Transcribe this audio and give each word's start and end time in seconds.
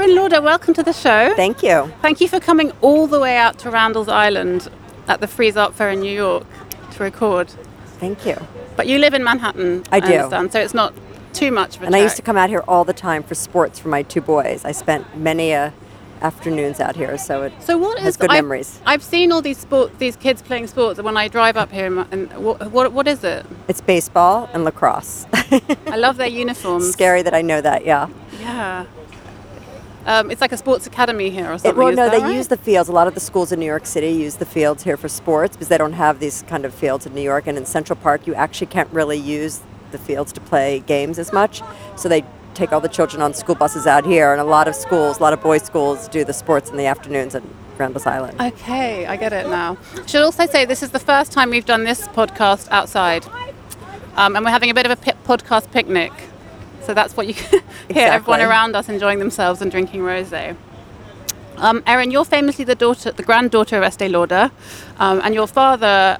Aerin 0.00 0.16
Lauder, 0.16 0.40
welcome 0.40 0.72
to 0.72 0.82
the 0.82 0.94
show. 0.94 1.34
Thank 1.36 1.62
you. 1.62 1.92
Thank 2.00 2.22
you 2.22 2.28
for 2.28 2.40
coming 2.40 2.72
all 2.80 3.06
the 3.06 3.20
way 3.20 3.36
out 3.36 3.58
to 3.58 3.70
Randall's 3.70 4.08
Island 4.08 4.66
at 5.08 5.20
the 5.20 5.26
Frieze 5.26 5.58
Art 5.58 5.74
Fair 5.74 5.90
in 5.90 6.00
New 6.00 6.10
York 6.10 6.46
to 6.92 7.02
record. 7.02 7.50
Thank 7.98 8.24
you. 8.24 8.38
But 8.76 8.86
you 8.86 8.96
live 8.96 9.12
in 9.12 9.22
Manhattan, 9.22 9.84
I 9.92 10.00
do. 10.00 10.06
understand, 10.06 10.52
so 10.54 10.60
it's 10.60 10.72
not 10.72 10.94
too 11.34 11.52
much 11.52 11.76
of 11.76 11.82
a 11.82 11.84
And 11.84 11.94
I 11.94 11.98
used 11.98 12.16
to 12.16 12.22
come 12.22 12.38
out 12.38 12.48
here 12.48 12.64
all 12.66 12.82
the 12.82 12.94
time 12.94 13.22
for 13.22 13.34
sports 13.34 13.78
for 13.78 13.88
my 13.88 14.02
two 14.02 14.22
boys. 14.22 14.64
I 14.64 14.72
spent 14.72 15.18
many 15.18 15.52
uh, 15.52 15.70
afternoons 16.22 16.80
out 16.80 16.96
here, 16.96 17.18
so 17.18 17.42
it 17.42 17.52
So 17.60 17.76
what 17.76 17.98
has 17.98 18.14
is 18.14 18.16
good 18.16 18.30
I've, 18.30 18.42
memories. 18.42 18.80
I've 18.86 19.02
seen 19.02 19.32
all 19.32 19.42
these 19.42 19.58
sport, 19.58 19.98
these 19.98 20.16
kids 20.16 20.40
playing 20.40 20.68
sports, 20.68 20.98
when 21.02 21.18
I 21.18 21.28
drive 21.28 21.58
up 21.58 21.70
here, 21.70 22.06
and 22.10 22.32
what, 22.42 22.72
what, 22.72 22.90
what 22.94 23.06
is 23.06 23.22
it? 23.22 23.44
It's 23.68 23.82
baseball 23.82 24.48
and 24.54 24.64
lacrosse. 24.64 25.26
I 25.34 25.96
love 25.98 26.16
their 26.16 26.26
uniforms. 26.42 26.90
Scary 26.90 27.20
that 27.20 27.34
I 27.34 27.42
know 27.42 27.60
that, 27.60 27.84
yeah. 27.84 28.08
Yeah. 28.40 28.86
Um, 30.06 30.30
it's 30.30 30.40
like 30.40 30.52
a 30.52 30.56
sports 30.56 30.86
academy 30.86 31.30
here 31.30 31.46
or 31.46 31.58
something. 31.58 31.70
It, 31.70 31.76
well, 31.76 31.92
no, 31.92 32.08
they 32.08 32.20
right? 32.20 32.34
use 32.34 32.48
the 32.48 32.56
fields. 32.56 32.88
A 32.88 32.92
lot 32.92 33.06
of 33.06 33.14
the 33.14 33.20
schools 33.20 33.52
in 33.52 33.60
New 33.60 33.66
York 33.66 33.86
City 33.86 34.08
use 34.08 34.36
the 34.36 34.46
fields 34.46 34.82
here 34.82 34.96
for 34.96 35.08
sports 35.08 35.56
because 35.56 35.68
they 35.68 35.78
don't 35.78 35.92
have 35.92 36.20
these 36.20 36.42
kind 36.48 36.64
of 36.64 36.74
fields 36.74 37.06
in 37.06 37.14
New 37.14 37.22
York. 37.22 37.46
And 37.46 37.58
in 37.58 37.66
Central 37.66 37.98
Park, 37.98 38.26
you 38.26 38.34
actually 38.34 38.68
can't 38.68 38.90
really 38.92 39.18
use 39.18 39.60
the 39.92 39.98
fields 39.98 40.32
to 40.32 40.40
play 40.40 40.80
games 40.80 41.18
as 41.18 41.32
much. 41.32 41.62
So 41.96 42.08
they 42.08 42.24
take 42.54 42.72
all 42.72 42.80
the 42.80 42.88
children 42.88 43.22
on 43.22 43.34
school 43.34 43.54
buses 43.54 43.86
out 43.86 44.06
here. 44.06 44.32
And 44.32 44.40
a 44.40 44.44
lot 44.44 44.68
of 44.68 44.74
schools, 44.74 45.18
a 45.18 45.22
lot 45.22 45.32
of 45.32 45.42
boys' 45.42 45.62
schools, 45.62 46.08
do 46.08 46.24
the 46.24 46.32
sports 46.32 46.70
in 46.70 46.76
the 46.76 46.86
afternoons 46.86 47.34
at 47.34 47.42
Randall's 47.80 48.06
Island. 48.06 48.40
Okay, 48.40 49.06
I 49.06 49.16
get 49.16 49.32
it 49.32 49.48
now. 49.48 49.76
Should 50.06 50.22
also 50.22 50.46
say 50.46 50.64
this 50.64 50.82
is 50.82 50.90
the 50.90 50.98
first 50.98 51.32
time 51.32 51.50
we've 51.50 51.64
done 51.64 51.84
this 51.84 52.06
podcast 52.08 52.68
outside, 52.70 53.24
um, 54.16 54.36
and 54.36 54.44
we're 54.44 54.50
having 54.50 54.70
a 54.70 54.74
bit 54.74 54.86
of 54.86 54.92
a 54.92 54.96
pi- 54.96 55.16
podcast 55.24 55.70
picnic. 55.72 56.12
So 56.90 56.94
that's 56.94 57.16
what 57.16 57.28
you 57.28 57.34
can 57.34 57.62
hear 57.88 58.08
everyone 58.08 58.40
around 58.40 58.74
us 58.74 58.88
enjoying 58.88 59.20
themselves 59.20 59.62
and 59.62 59.70
drinking 59.70 60.00
rosé. 60.00 60.56
Um, 61.56 61.84
Aerin, 61.86 62.10
you're 62.10 62.24
famously 62.24 62.64
the 62.64 62.74
daughter, 62.74 63.12
the 63.12 63.22
granddaughter 63.22 63.76
of 63.76 63.84
Estee 63.84 64.08
Lauder, 64.08 64.50
um, 64.98 65.20
and 65.22 65.32
your 65.32 65.46
father 65.46 66.18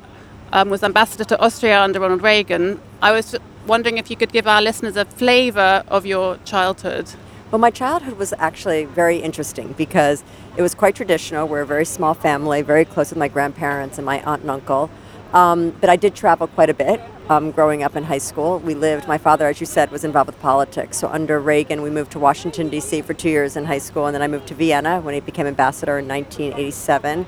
um, 0.52 0.70
was 0.70 0.84
ambassador 0.84 1.24
to 1.24 1.40
Austria 1.40 1.82
under 1.82 1.98
Ronald 1.98 2.22
Reagan. 2.22 2.80
I 3.02 3.10
was 3.10 3.34
wondering 3.66 3.98
if 3.98 4.12
you 4.12 4.16
could 4.16 4.30
give 4.30 4.46
our 4.46 4.62
listeners 4.62 4.96
a 4.96 5.06
flavour 5.06 5.82
of 5.88 6.06
your 6.06 6.36
childhood. 6.44 7.10
Well, 7.50 7.58
my 7.58 7.70
childhood 7.72 8.16
was 8.16 8.32
actually 8.38 8.84
very 8.84 9.16
interesting 9.16 9.72
because 9.72 10.22
it 10.56 10.62
was 10.62 10.76
quite 10.76 10.94
traditional. 10.94 11.48
We're 11.48 11.62
a 11.62 11.66
very 11.66 11.84
small 11.84 12.14
family, 12.14 12.62
very 12.62 12.84
close 12.84 13.10
with 13.10 13.18
my 13.18 13.26
grandparents 13.26 13.98
and 13.98 14.06
my 14.06 14.22
aunt 14.22 14.42
and 14.42 14.52
uncle. 14.52 14.88
Um, 15.32 15.70
but 15.80 15.90
I 15.90 15.96
did 15.96 16.14
travel 16.14 16.46
quite 16.46 16.70
a 16.70 16.74
bit 16.74 17.00
um, 17.30 17.52
growing 17.52 17.84
up 17.84 17.94
in 17.94 18.02
high 18.02 18.18
school. 18.18 18.58
We 18.58 18.74
lived, 18.74 19.06
my 19.06 19.16
father, 19.16 19.46
as 19.46 19.60
you 19.60 19.66
said, 19.66 19.92
was 19.92 20.02
involved 20.02 20.26
with 20.26 20.40
politics. 20.40 20.98
So 20.98 21.08
under 21.08 21.38
Reagan, 21.38 21.80
we 21.80 21.88
moved 21.88 22.10
to 22.12 22.18
Washington, 22.18 22.68
D.C. 22.68 23.02
for 23.02 23.14
two 23.14 23.30
years 23.30 23.56
in 23.56 23.66
high 23.66 23.78
school, 23.78 24.06
and 24.06 24.14
then 24.14 24.20
I 24.20 24.26
moved 24.26 24.48
to 24.48 24.54
Vienna 24.54 25.00
when 25.00 25.14
he 25.14 25.20
became 25.20 25.46
ambassador 25.46 26.00
in 26.00 26.08
1987. 26.08 27.26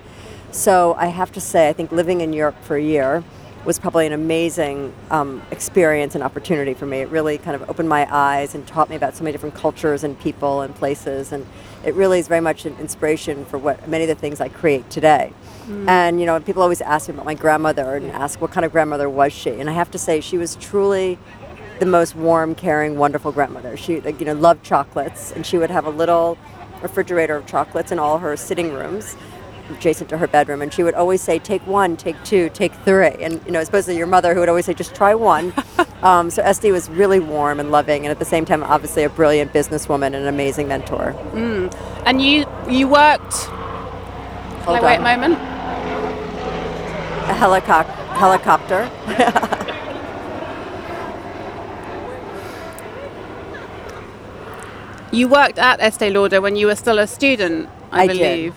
So 0.51 0.95
I 0.99 1.07
have 1.07 1.31
to 1.33 1.41
say, 1.41 1.69
I 1.69 1.73
think 1.73 1.93
living 1.93 2.21
in 2.21 2.33
Europe 2.33 2.57
for 2.63 2.75
a 2.75 2.83
year 2.83 3.23
was 3.65 3.79
probably 3.79 4.07
an 4.07 4.13
amazing 4.13 4.93
um, 5.11 5.41
experience 5.51 6.15
and 6.15 6.25
opportunity 6.25 6.75
for 6.75 6.87
me. 6.87 6.99
It 6.99 7.09
really 7.09 7.39
kind 7.39 7.55
of 7.55 7.69
opened 7.71 7.89
my 7.89 8.13
eyes 8.13 8.55
and 8.55 8.67
taught 8.67 8.91
me 8.91 8.97
about 8.97 9.15
so 9.15 9.23
many 9.23 9.33
different 9.33 9.55
cultures 9.55 10.03
and 10.03 10.19
people 10.19 10.63
and 10.63 10.75
places. 10.75 11.31
And 11.31 11.47
it 11.85 11.95
really 11.95 12.19
is 12.19 12.27
very 12.27 12.41
much 12.41 12.65
an 12.65 12.77
inspiration 12.79 13.45
for 13.45 13.59
what 13.59 13.89
many 13.89 14.05
of 14.05 14.09
the 14.09 14.15
things 14.17 14.41
I 14.41 14.49
create 14.49 14.91
today. 14.91 15.33
And 15.89 16.19
you 16.19 16.27
know, 16.27 16.41
people 16.41 16.63
always 16.63 16.81
ask 16.81 17.09
me 17.09 17.15
about 17.15 17.25
my 17.25 17.35
grandmother 17.35 17.95
and 17.95 18.11
ask 18.11 18.41
what 18.41 18.51
kind 18.51 18.65
of 18.65 18.73
grandmother 18.73 19.09
was 19.09 19.33
she. 19.33 19.51
And 19.51 19.71
I 19.71 19.73
have 19.75 19.91
to 19.93 19.99
say, 19.99 20.21
she 20.21 20.39
was 20.39 20.57
truly 20.57 21.19
the 21.79 21.87
most 21.87 22.17
warm, 22.17 22.55
caring, 22.55 22.99
wonderful 22.99 23.33
grandmother. 23.33 23.77
She, 23.77 23.95
you 23.95 24.25
know, 24.25 24.35
loved 24.35 24.65
chocolates, 24.65 25.33
and 25.33 25.47
she 25.47 25.59
would 25.59 25.71
have 25.71 25.87
a 25.87 25.91
little 25.91 26.37
refrigerator 26.83 27.37
of 27.37 27.47
chocolates 27.47 27.93
in 27.93 27.99
all 27.99 28.19
her 28.19 28.37
sitting 28.37 28.73
rooms 28.73 29.17
adjacent 29.75 30.09
to 30.11 30.19
her 30.19 30.27
bedroom 30.27 30.63
and 30.63 30.73
she 30.73 30.83
would 30.83 30.95
always 30.95 31.21
say 31.21 31.39
take 31.39 31.67
one 31.67 31.97
take 31.97 32.23
two 32.25 32.49
take 32.51 32.73
three. 32.85 33.09
And 33.21 33.41
you 33.47 33.53
know 33.53 33.61
especially 33.61 33.97
your 33.97 34.07
mother 34.07 34.35
who 34.35 34.41
would 34.41 34.49
always 34.49 34.67
say 34.67 34.75
just 34.75 34.95
try 34.95 35.15
one. 35.15 35.53
Um, 36.03 36.31
so 36.31 36.43
Estee 36.43 36.73
was 36.73 36.91
really 36.91 37.21
warm 37.21 37.61
and 37.61 37.71
loving 37.71 38.05
and 38.05 38.11
at 38.11 38.19
the 38.19 38.25
same 38.25 38.45
time 38.45 38.65
obviously 38.65 39.05
a 39.05 39.09
brilliant 39.09 39.53
businesswoman 39.53 40.07
and 40.07 40.17
an 40.17 40.27
amazing 40.27 40.67
mentor. 40.67 41.11
And 42.05 42.21
you 42.21 42.45
you 42.69 42.89
worked. 42.89 43.35
Hold 44.65 44.79
Can 44.81 44.85
I 44.85 44.87
wait 44.89 44.97
a 44.97 45.01
moment? 45.01 45.35
a 47.31 47.35
helico- 47.35 47.87
helicopter. 48.17 48.91
You 55.13 55.29
worked 55.29 55.59
at 55.59 55.79
Estee 55.81 56.09
Lauder 56.09 56.41
when 56.41 56.57
you 56.57 56.67
were 56.67 56.75
still 56.75 56.99
a 56.99 57.07
student, 57.07 57.69
I, 57.91 58.05
I 58.05 58.07
believe. 58.07 58.55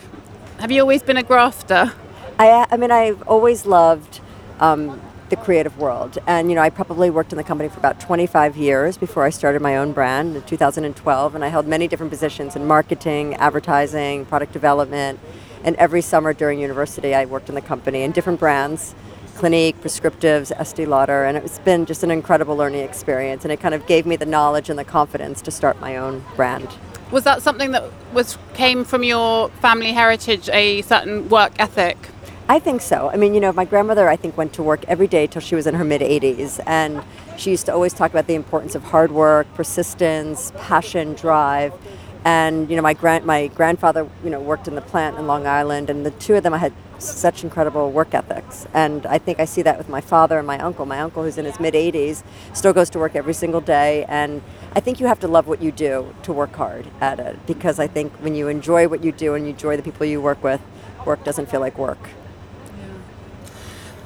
Have 0.59 0.71
you 0.71 0.79
always 0.81 1.03
been 1.03 1.17
a 1.17 1.23
grafter? 1.23 1.91
I, 2.39 2.65
I 2.71 2.77
mean, 2.77 2.89
I've 2.89 3.21
always 3.27 3.65
loved 3.65 4.21
um, 4.61 5.01
the 5.29 5.35
creative 5.35 5.77
world. 5.77 6.17
And, 6.27 6.49
you 6.49 6.55
know, 6.55 6.61
I 6.61 6.69
probably 6.69 7.09
worked 7.09 7.33
in 7.33 7.37
the 7.37 7.43
company 7.43 7.67
for 7.67 7.77
about 7.77 7.99
25 7.99 8.55
years 8.55 8.97
before 8.97 9.25
I 9.25 9.31
started 9.31 9.61
my 9.61 9.75
own 9.75 9.91
brand 9.91 10.35
in 10.35 10.41
2012. 10.43 11.35
And 11.35 11.43
I 11.43 11.49
held 11.49 11.67
many 11.67 11.89
different 11.89 12.09
positions 12.09 12.55
in 12.55 12.65
marketing, 12.65 13.35
advertising, 13.35 14.25
product 14.25 14.53
development. 14.53 15.19
And 15.65 15.75
every 15.75 16.01
summer 16.01 16.33
during 16.33 16.59
university, 16.59 17.13
I 17.13 17.25
worked 17.25 17.49
in 17.49 17.55
the 17.55 17.61
company 17.61 18.03
in 18.03 18.13
different 18.13 18.39
brands. 18.39 18.95
Clinique, 19.35 19.81
Prescriptives, 19.81 20.51
Estee 20.51 20.85
Lauder, 20.85 21.25
and 21.25 21.35
it's 21.35 21.59
been 21.59 21.85
just 21.85 22.03
an 22.03 22.11
incredible 22.11 22.55
learning 22.55 22.85
experience, 22.85 23.43
and 23.43 23.51
it 23.51 23.59
kind 23.59 23.75
of 23.75 23.85
gave 23.85 24.05
me 24.05 24.15
the 24.15 24.25
knowledge 24.25 24.69
and 24.69 24.79
the 24.79 24.85
confidence 24.85 25.41
to 25.41 25.51
start 25.51 25.77
my 25.81 25.97
own 25.97 26.23
brand. 26.37 26.69
Was 27.11 27.23
that 27.23 27.41
something 27.41 27.71
that 27.71 27.83
was 28.13 28.37
came 28.53 28.83
from 28.83 29.03
your 29.03 29.49
family 29.61 29.93
heritage, 29.93 30.49
a 30.49 30.81
certain 30.81 31.29
work 31.29 31.53
ethic? 31.59 31.97
I 32.47 32.59
think 32.59 32.81
so. 32.81 33.09
I 33.09 33.15
mean, 33.15 33.33
you 33.33 33.39
know, 33.39 33.51
my 33.53 33.65
grandmother, 33.65 34.07
I 34.07 34.15
think, 34.15 34.37
went 34.37 34.53
to 34.53 34.63
work 34.63 34.85
every 34.87 35.07
day 35.07 35.25
till 35.25 35.41
she 35.41 35.55
was 35.55 35.65
in 35.65 35.75
her 35.75 35.83
mid 35.83 36.01
80s. 36.01 36.59
And 36.67 37.01
she 37.37 37.51
used 37.51 37.65
to 37.65 37.73
always 37.73 37.93
talk 37.93 38.11
about 38.11 38.27
the 38.27 38.35
importance 38.35 38.75
of 38.75 38.83
hard 38.83 39.11
work, 39.11 39.51
persistence, 39.55 40.51
passion, 40.57 41.13
drive. 41.13 41.73
And, 42.23 42.69
you 42.69 42.75
know, 42.75 42.81
my, 42.81 42.93
grand, 42.93 43.25
my 43.25 43.47
grandfather, 43.47 44.07
you 44.23 44.29
know, 44.29 44.39
worked 44.39 44.67
in 44.67 44.75
the 44.75 44.81
plant 44.81 45.17
in 45.17 45.25
Long 45.25 45.47
Island. 45.47 45.89
And 45.89 46.05
the 46.05 46.11
two 46.11 46.35
of 46.35 46.43
them 46.43 46.53
I 46.53 46.59
had 46.59 46.73
such 46.99 47.43
incredible 47.43 47.91
work 47.91 48.13
ethics. 48.13 48.67
And 48.73 49.05
I 49.05 49.17
think 49.17 49.39
I 49.39 49.45
see 49.45 49.61
that 49.61 49.77
with 49.77 49.89
my 49.89 50.01
father 50.01 50.37
and 50.37 50.47
my 50.47 50.59
uncle. 50.59 50.85
My 50.85 50.99
uncle, 50.99 51.23
who's 51.23 51.37
in 51.37 51.45
his 51.45 51.59
mid 51.59 51.73
80s, 51.73 52.23
still 52.53 52.73
goes 52.73 52.89
to 52.91 52.99
work 52.99 53.15
every 53.15 53.33
single 53.33 53.61
day. 53.61 54.05
And 54.07 54.41
I 54.73 54.79
think 54.79 54.99
you 54.99 55.07
have 55.07 55.19
to 55.21 55.27
love 55.27 55.47
what 55.47 55.61
you 55.61 55.71
do 55.71 56.13
to 56.23 56.33
work 56.33 56.53
hard 56.55 56.87
at 57.01 57.19
it. 57.19 57.45
Because 57.45 57.79
I 57.79 57.87
think 57.87 58.13
when 58.13 58.35
you 58.35 58.47
enjoy 58.47 58.87
what 58.87 59.03
you 59.03 59.11
do 59.11 59.33
and 59.33 59.45
you 59.45 59.51
enjoy 59.51 59.77
the 59.77 59.83
people 59.83 60.05
you 60.05 60.21
work 60.21 60.43
with, 60.43 60.61
work 61.05 61.23
doesn't 61.23 61.49
feel 61.49 61.59
like 61.59 61.77
work. 61.77 62.09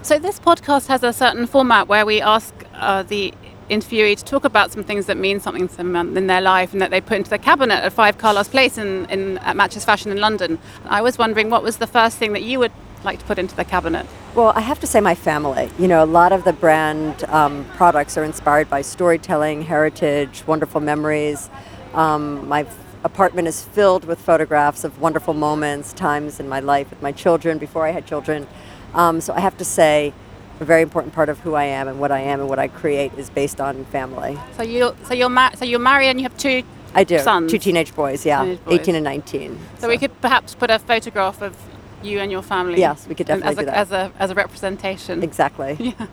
So 0.01 0.17
this 0.17 0.39
podcast 0.39 0.88
has 0.88 1.03
a 1.03 1.13
certain 1.13 1.45
format 1.45 1.88
where 1.88 2.06
we 2.06 2.21
ask 2.21 2.53
uh, 2.73 3.03
the 3.03 3.33
interviewee 3.69 4.18
to 4.18 4.25
talk 4.25 4.44
about 4.46 4.72
some 4.72 4.84
things 4.84 5.06
that 5.06 5.18
mean 5.18 5.40
something 5.40 5.68
to 5.68 5.78
them 5.78 5.96
in 6.18 6.28
their 6.28 6.41
life 6.41 6.74
and 6.74 6.81
that 6.81 6.91
they 6.91 7.02
put 7.02 7.18
into 7.18 7.30
their 7.30 7.40
cabinet 7.40 7.75
at 7.75 7.94
Five 7.94 8.18
Carlos 8.18 8.47
Place 8.47 8.78
in, 8.78 9.06
in 9.09 9.38
at 9.40 9.56
Matches 9.56 9.85
Fashion 9.85 10.12
in 10.12 10.19
London. 10.19 10.59
I 10.85 11.02
was 11.02 11.18
wondering 11.18 11.50
what 11.50 11.63
was 11.63 11.78
the 11.78 11.88
first 11.88 12.18
thing 12.18 12.34
that 12.34 12.44
you 12.44 12.59
would 12.59 12.72
like 13.03 13.19
to 13.19 13.25
put 13.25 13.40
into 13.40 13.56
the 13.56 13.63
cabinet? 13.63 14.06
Well, 14.35 14.50
I 14.56 14.62
have 14.62 14.80
to 14.81 14.88
say 14.88 15.00
my 15.00 15.16
family. 15.16 15.69
You 15.80 15.88
know, 15.88 16.03
a 16.03 16.06
lot 16.06 16.31
of 16.31 16.44
the 16.44 16.53
brand 16.53 17.24
um, 17.25 17.66
products 17.75 18.18
are 18.18 18.24
inspired 18.24 18.69
by 18.69 18.81
storytelling, 18.81 19.62
heritage, 19.63 20.44
wonderful 20.46 20.81
memories. 20.81 21.50
Um, 21.94 22.47
my 22.47 22.66
apartment 23.03 23.47
is 23.47 23.63
filled 23.63 24.06
with 24.06 24.19
photographs 24.19 24.84
of 24.84 25.00
wonderful 25.00 25.34
moments, 25.34 25.94
times 25.94 26.40
in 26.40 26.50
my 26.50 26.59
life 26.59 26.90
with 26.90 27.01
my 27.01 27.12
children 27.12 27.57
before 27.57 27.88
I 27.88 27.91
had 27.91 28.06
children. 28.06 28.47
Um, 28.94 29.22
so 29.22 29.34
I 29.34 29.40
have 29.40 29.57
to 29.57 29.66
say, 29.66 30.13
a 30.59 30.66
very 30.66 30.81
important 30.81 31.14
part 31.14 31.30
of 31.30 31.40
who 31.40 31.53
I 31.56 31.66
am 31.66 31.88
and 31.88 32.00
what 32.00 32.12
I 32.12 32.20
am 32.20 32.40
and 32.40 32.50
what 32.50 32.59
I 32.59 32.68
create 32.68 33.14
is 33.18 33.30
based 33.30 33.62
on 33.62 33.86
family. 33.86 34.38
So 34.58 34.64
you 34.64 34.96
so 35.06 35.14
you're 35.14 35.30
ma- 35.30 35.52
so 35.56 35.66
you're 35.66 35.80
married 35.80 36.08
and 36.09 36.20
you 36.20 36.24
have 36.24 36.38
two 36.38 36.64
I 36.94 37.03
do. 37.03 37.20
sons. 37.20 37.52
Two 37.52 37.59
teenage 37.59 37.96
boys, 37.96 38.25
yeah, 38.25 38.44
Teenage 38.44 38.66
boys. 38.66 38.80
18 38.80 38.96
and 38.96 39.03
19. 39.03 39.59
So 39.78 39.88
we 39.88 39.98
could 39.98 40.19
perhaps 40.22 40.56
put 40.56 40.69
a 40.72 40.80
photograph 40.80 41.42
of 41.42 41.56
you 42.01 42.19
and 42.19 42.31
your 42.31 42.42
family. 42.42 42.80
Yes, 42.80 43.07
we 43.07 43.16
could 43.16 43.28
definitely 43.28 43.51
as 43.51 43.56
do 43.57 43.62
a, 43.62 43.66
that. 43.66 43.75
As 43.75 43.92
a, 43.92 44.12
as 44.19 44.31
a 44.31 44.36
representation. 44.36 45.24
Exactly. 45.24 45.95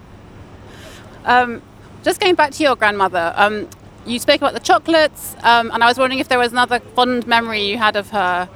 Um, 1.26 1.60
just 2.04 2.20
going 2.20 2.36
back 2.36 2.52
to 2.52 2.62
your 2.62 2.76
grandmother, 2.76 3.34
um, 3.36 3.68
you 4.06 4.20
spoke 4.20 4.36
about 4.36 4.54
the 4.54 4.60
chocolates, 4.60 5.34
um, 5.42 5.72
and 5.72 5.82
I 5.82 5.88
was 5.88 5.98
wondering 5.98 6.20
if 6.20 6.28
there 6.28 6.38
was 6.38 6.52
another 6.52 6.78
fond 6.78 7.26
memory 7.26 7.62
you 7.62 7.78
had 7.78 7.96
of 7.96 8.10
her, 8.10 8.48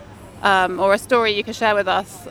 um, 0.43 0.79
or 0.79 0.95
a 0.95 0.99
story 0.99 1.33
you 1.33 1.43
could 1.43 1.57
share 1.57 1.75
with 1.75 1.89
us. 1.89 2.29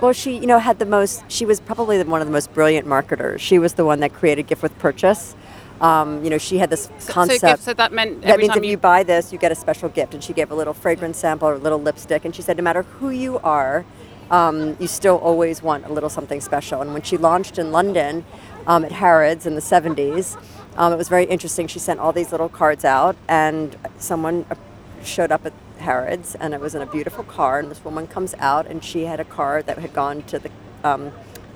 Well, 0.00 0.12
she, 0.12 0.36
you 0.38 0.46
know, 0.46 0.58
had 0.58 0.78
the 0.78 0.86
most. 0.86 1.24
She 1.30 1.44
was 1.44 1.60
probably 1.60 2.02
one 2.04 2.20
of 2.20 2.26
the 2.26 2.32
most 2.32 2.52
brilliant 2.54 2.86
marketers. 2.86 3.40
She 3.40 3.58
was 3.58 3.74
the 3.74 3.84
one 3.84 4.00
that 4.00 4.12
created 4.12 4.46
gift 4.46 4.62
with 4.62 4.76
purchase. 4.78 5.34
Um, 5.80 6.24
you 6.24 6.30
know, 6.30 6.38
she 6.38 6.58
had 6.58 6.70
this 6.70 6.88
concept. 7.06 7.40
So, 7.40 7.48
gift- 7.48 7.62
so 7.62 7.74
that 7.74 7.92
meant 7.92 8.22
that 8.22 8.38
means 8.38 8.50
time 8.50 8.58
if 8.64 8.70
you, 8.70 8.76
buy 8.76 9.02
this, 9.02 9.32
you 9.32 9.38
get 9.38 9.52
a 9.52 9.54
special 9.56 9.88
gift. 9.88 10.14
And 10.14 10.22
she 10.22 10.32
gave 10.32 10.50
a 10.50 10.54
little 10.54 10.74
fragrance 10.74 11.18
sample 11.18 11.48
or 11.48 11.54
a 11.54 11.58
little 11.58 11.80
lipstick. 11.80 12.24
And 12.24 12.34
she 12.34 12.42
said, 12.42 12.56
no 12.56 12.62
matter 12.62 12.82
who 12.82 13.10
you 13.10 13.38
are, 13.40 13.84
um, 14.30 14.76
you 14.78 14.86
still 14.86 15.16
always 15.18 15.62
want 15.62 15.86
a 15.86 15.92
little 15.92 16.10
something 16.10 16.40
special. 16.40 16.80
And 16.80 16.92
when 16.92 17.02
she 17.02 17.16
launched 17.16 17.58
in 17.58 17.72
London 17.72 18.24
um, 18.66 18.84
at 18.84 18.92
Harrods 18.92 19.46
in 19.46 19.54
the 19.54 19.60
70s, 19.60 20.36
um, 20.76 20.92
it 20.92 20.96
was 20.96 21.08
very 21.08 21.24
interesting. 21.24 21.66
She 21.66 21.78
sent 21.78 21.98
all 22.00 22.12
these 22.12 22.30
little 22.30 22.48
cards 22.48 22.84
out, 22.84 23.16
and 23.28 23.76
someone 23.98 24.46
uh, 24.50 24.54
showed 25.02 25.32
up 25.32 25.44
at, 25.46 25.52
Harrods, 25.80 26.34
and 26.34 26.54
it 26.54 26.60
was 26.60 26.74
in 26.74 26.82
a 26.82 26.86
beautiful 26.86 27.24
car. 27.24 27.58
And 27.58 27.70
this 27.70 27.84
woman 27.84 28.06
comes 28.06 28.34
out, 28.38 28.66
and 28.66 28.82
she 28.82 29.04
had 29.04 29.20
a 29.20 29.24
car 29.24 29.62
that 29.62 29.78
had 29.78 29.92
gone 29.92 30.22
to 30.24 30.38
the 30.38 30.50
um, 30.84 31.12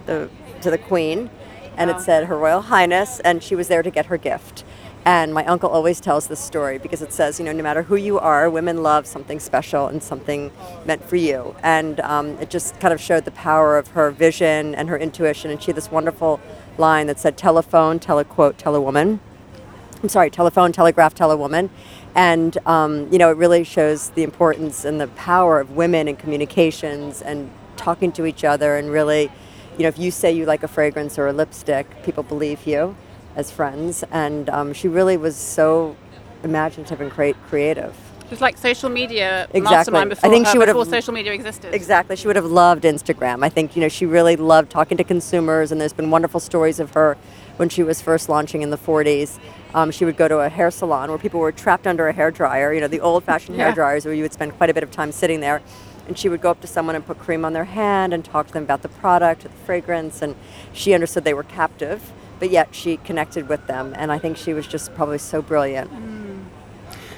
the 0.07 0.29
to 0.63 0.71
the 0.71 0.79
Queen, 0.79 1.31
and 1.77 1.91
Wow. 1.91 1.97
it 1.97 2.01
said 2.01 2.27
Her 2.27 2.37
Royal 2.37 2.63
Highness, 2.63 3.21
and 3.21 3.43
she 3.43 3.55
was 3.55 3.69
there 3.69 3.83
to 3.83 3.91
get 3.91 4.07
her 4.07 4.17
gift. 4.17 4.65
And 5.05 5.35
my 5.35 5.45
uncle 5.47 5.69
always 5.69 6.01
tells 6.01 6.29
this 6.29 6.39
story 6.39 6.79
because 6.79 7.03
it 7.03 7.13
says, 7.13 7.41
you 7.41 7.45
know, 7.45 7.53
no 7.53 7.63
matter 7.63 7.83
who 7.83 7.97
you 7.97 8.21
are, 8.21 8.49
women 8.49 8.85
love 8.85 9.05
something 9.05 9.41
special 9.41 9.89
and 9.89 10.01
something 10.01 10.53
meant 10.87 11.05
for 11.05 11.17
you. 11.17 11.57
And 11.63 11.99
um, 12.01 12.39
it 12.39 12.51
just 12.51 12.79
kind 12.79 12.95
of 12.95 13.01
showed 13.01 13.25
the 13.25 13.33
power 13.33 13.77
of 13.77 13.89
her 13.89 14.13
vision 14.13 14.77
and 14.77 14.89
her 14.89 14.97
intuition. 14.97 15.51
And 15.51 15.61
she 15.61 15.67
had 15.73 15.77
this 15.77 15.91
wonderful 15.91 16.39
line 16.79 17.09
that 17.09 17.19
said, 17.19 17.37
telephone, 17.37 17.99
tell 17.99 18.21
a 18.21 18.25
quote, 18.25 18.59
tell 18.59 18.77
a 18.77 18.81
woman. 18.81 19.19
I'm 20.03 20.09
sorry, 20.09 20.31
telephone, 20.31 20.73
telegraph, 20.73 21.15
tell 21.15 21.31
a 21.31 21.37
woman. 21.37 21.71
And, 22.15 22.59
um, 22.67 23.11
you 23.13 23.19
know, 23.19 23.31
it 23.31 23.37
really 23.37 23.63
shows 23.63 24.11
the 24.11 24.25
importance 24.25 24.85
and 24.85 25.01
the 25.01 25.07
power 25.09 25.61
of 25.61 25.71
women 25.73 26.09
in 26.09 26.17
communications 26.17 27.23
and 27.23 27.51
talking 27.77 28.11
to 28.13 28.27
each 28.27 28.43
other. 28.43 28.77
And 28.77 28.91
really, 28.91 29.31
you 29.79 29.83
know, 29.85 29.89
if 29.89 29.99
you 29.99 30.11
say 30.11 30.33
you 30.33 30.45
like 30.45 30.65
a 30.65 30.69
fragrance 30.69 31.19
or 31.19 31.29
a 31.29 31.33
lipstick, 31.33 31.87
people 32.03 32.25
believe 32.25 32.67
you 32.67 32.97
as 33.37 33.51
friends. 33.53 34.03
And 34.11 34.51
um, 34.51 34.73
she 34.73 34.89
really 34.89 35.17
was 35.17 35.37
so 35.37 35.97
imaginative 36.43 37.01
and 37.01 37.11
crea- 37.11 37.35
creative. 37.49 37.95
She 38.25 38.31
was 38.35 38.41
like 38.41 38.59
social 38.59 38.89
media 38.89 39.45
Exactly. 39.53 39.61
mastermind 39.93 40.13
I 40.25 40.29
think 40.31 40.47
she 40.49 40.59
would 40.59 40.67
have- 40.67 40.77
before 40.77 40.91
social 40.91 41.15
media 41.15 41.33
existed. 41.33 41.73
Exactly. 41.75 42.17
She 42.17 42.27
would 42.27 42.37
have 42.37 42.47
loved 42.47 42.83
Instagram. 42.83 43.45
I 43.45 43.49
think, 43.49 43.77
you 43.77 43.83
know, 43.83 43.89
she 43.89 44.05
really 44.07 44.35
loved 44.37 44.71
talking 44.71 44.97
to 44.97 45.05
consumers, 45.05 45.71
and 45.71 45.81
there's 45.81 45.93
been 45.93 46.11
wonderful 46.11 46.41
stories 46.41 46.81
of 46.81 46.91
her 46.95 47.17
when 47.59 47.69
she 47.69 47.83
was 47.85 48.01
first 48.03 48.29
launching 48.29 48.63
in 48.63 48.71
the 48.71 48.79
40s. 48.79 49.39
Um, 49.75 49.91
she 49.91 50.05
would 50.05 50.17
go 50.17 50.29
to 50.29 50.41
a 50.41 50.49
hair 50.49 50.71
salon 50.71 51.09
where 51.09 51.19
people 51.19 51.41
were 51.41 51.53
trapped 51.53 51.87
under 51.87 52.07
a 52.09 52.13
hair 52.13 52.31
dryer, 52.31 52.73
you 52.73 52.81
know, 52.81 52.89
the 52.89 53.01
old 53.01 53.25
fashioned 53.25 53.57
hair 53.57 53.69
Yeah. 53.69 53.75
dryers 53.75 54.05
where 54.05 54.15
you 54.15 54.23
would 54.23 54.33
spend 54.33 54.57
quite 54.59 54.69
a 54.71 54.75
bit 54.75 54.83
of 54.83 54.91
time 54.91 55.13
sitting 55.13 55.41
there. 55.41 55.63
And 56.07 56.19
she 56.19 56.29
would 56.29 56.41
go 56.43 56.51
up 56.51 56.61
to 56.61 56.67
someone 56.67 56.95
and 56.97 57.07
put 57.07 57.19
cream 57.19 57.45
on 57.45 57.53
their 57.53 57.65
hand 57.65 58.13
and 58.13 58.25
talk 58.25 58.49
to 58.49 58.53
them 58.53 58.65
about 58.65 58.83
the 58.83 58.89
product, 58.89 59.45
the 59.45 59.49
fragrance, 59.65 60.21
and 60.21 60.35
she 60.73 60.93
understood 60.95 61.25
they 61.25 61.33
were 61.33 61.45
captive, 61.45 62.13
but 62.41 62.51
yet 62.51 62.75
she 62.75 62.97
connected 62.99 63.49
with 63.49 63.67
them. 63.67 63.95
And 63.97 64.11
I 64.13 64.19
think 64.19 64.37
she 64.37 64.53
was 64.53 64.67
just 64.67 64.95
probably 64.95 65.19
so 65.19 65.41
brilliant. 65.41 65.91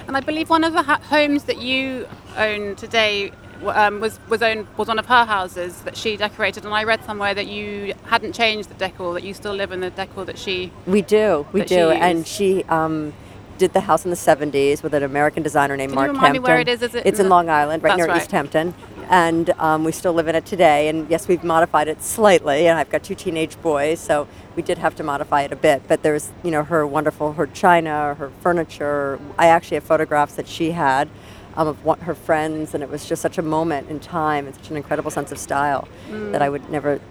And 0.07 0.17
I 0.19 0.21
believe 0.21 0.51
one 0.51 0.65
of 0.65 0.75
the 0.75 0.83
ha- 0.83 1.01
homes 1.09 1.45
that 1.45 1.63
you 1.63 2.07
own 2.37 2.77
today 2.77 3.33
um, 3.69 4.01
was 4.01 4.19
was 4.29 4.43
owned 4.43 4.67
was 4.77 4.89
one 4.89 4.99
of 4.99 5.07
her 5.07 5.25
houses 5.25 5.81
that 5.83 5.97
she 5.97 6.17
decorated. 6.17 6.65
And 6.65 6.75
I 6.75 6.85
read 6.85 7.05
somewhere 7.05 7.35
that 7.35 7.47
you 7.47 7.95
hadn't 8.05 8.35
changed 8.35 8.69
the 8.69 8.75
decor, 8.75 9.15
that 9.15 9.25
you 9.25 9.35
still 9.35 9.55
live 9.55 9.73
in 9.73 9.81
the 9.81 9.91
decor 9.91 10.25
that 10.25 10.39
she. 10.39 10.73
We 10.87 11.03
do, 11.03 11.47
we 11.53 11.61
that 11.61 11.69
she 11.69 11.75
do, 11.75 11.91
and 11.91 12.27
she 12.27 12.65
um, 12.65 13.13
did 13.59 13.73
the 13.73 13.81
house 13.81 14.05
in 14.05 14.11
the 14.11 14.17
'70s 14.17 14.83
with 14.83 14.95
an 14.95 15.03
American 15.03 15.43
designer 15.43 15.77
named 15.77 15.93
Can 15.93 15.99
you 15.99 16.07
Mark 16.07 16.17
remind 16.17 16.33
me 16.35 16.39
where 16.41 16.61
it 16.61 16.69
is? 16.69 16.83
Is 16.83 16.95
it 16.95 17.07
it's 17.07 17.21
in 17.21 17.29
Long 17.29 17.49
Island, 17.49 17.83
right 17.83 17.97
near 17.97 18.07
right. 18.07 18.21
East 18.21 18.31
Hampton, 18.31 18.75
and 19.09 19.51
um, 19.59 19.85
we 19.85 19.93
still 19.93 20.13
live 20.13 20.29
in 20.29 20.35
it 20.35 20.47
today. 20.47 20.89
And 20.89 21.09
yes, 21.11 21.29
we've 21.29 21.45
modified 21.45 21.89
it 21.89 22.03
slightly, 22.03 22.67
and 22.67 22.79
I've 22.79 22.91
got 22.91 23.03
two 23.03 23.15
teenage 23.15 23.61
boys, 23.63 24.01
so 24.01 24.27
we 24.57 24.63
did 24.63 24.79
have 24.79 24.95
to 24.97 25.03
modify 25.03 25.43
it 25.43 25.53
a 25.53 25.57
bit. 25.57 25.83
But 25.89 26.03
there's, 26.03 26.31
you 26.43 26.51
know, 26.51 26.65
her 26.65 26.87
wonderful 26.87 27.33
her 27.35 27.47
china, 27.47 28.15
her 28.15 28.31
furniture. 28.41 29.19
I 29.39 29.47
actually 29.47 29.77
have 29.77 29.85
photographs 29.85 30.35
that 30.35 30.49
she 30.49 30.73
had. 30.73 31.09
Um, 31.57 31.69
of 31.69 31.85
what 31.85 32.01
her 32.01 32.17
friends, 32.17 32.75
and 32.75 32.83
it 32.83 32.91
was 32.91 33.07
just 33.07 33.23
such 33.23 33.39
a 33.39 33.43
moment 33.43 33.89
in 33.89 34.01
time 34.01 34.47
and 34.47 34.55
such 34.57 34.71
an 34.71 34.77
incredible 34.77 35.11
sense 35.13 35.31
of 35.31 35.39
style 35.39 35.87
that 36.11 36.43
I 36.43 36.49
would 36.49 36.69
never 36.69 36.97
Do 36.97 37.03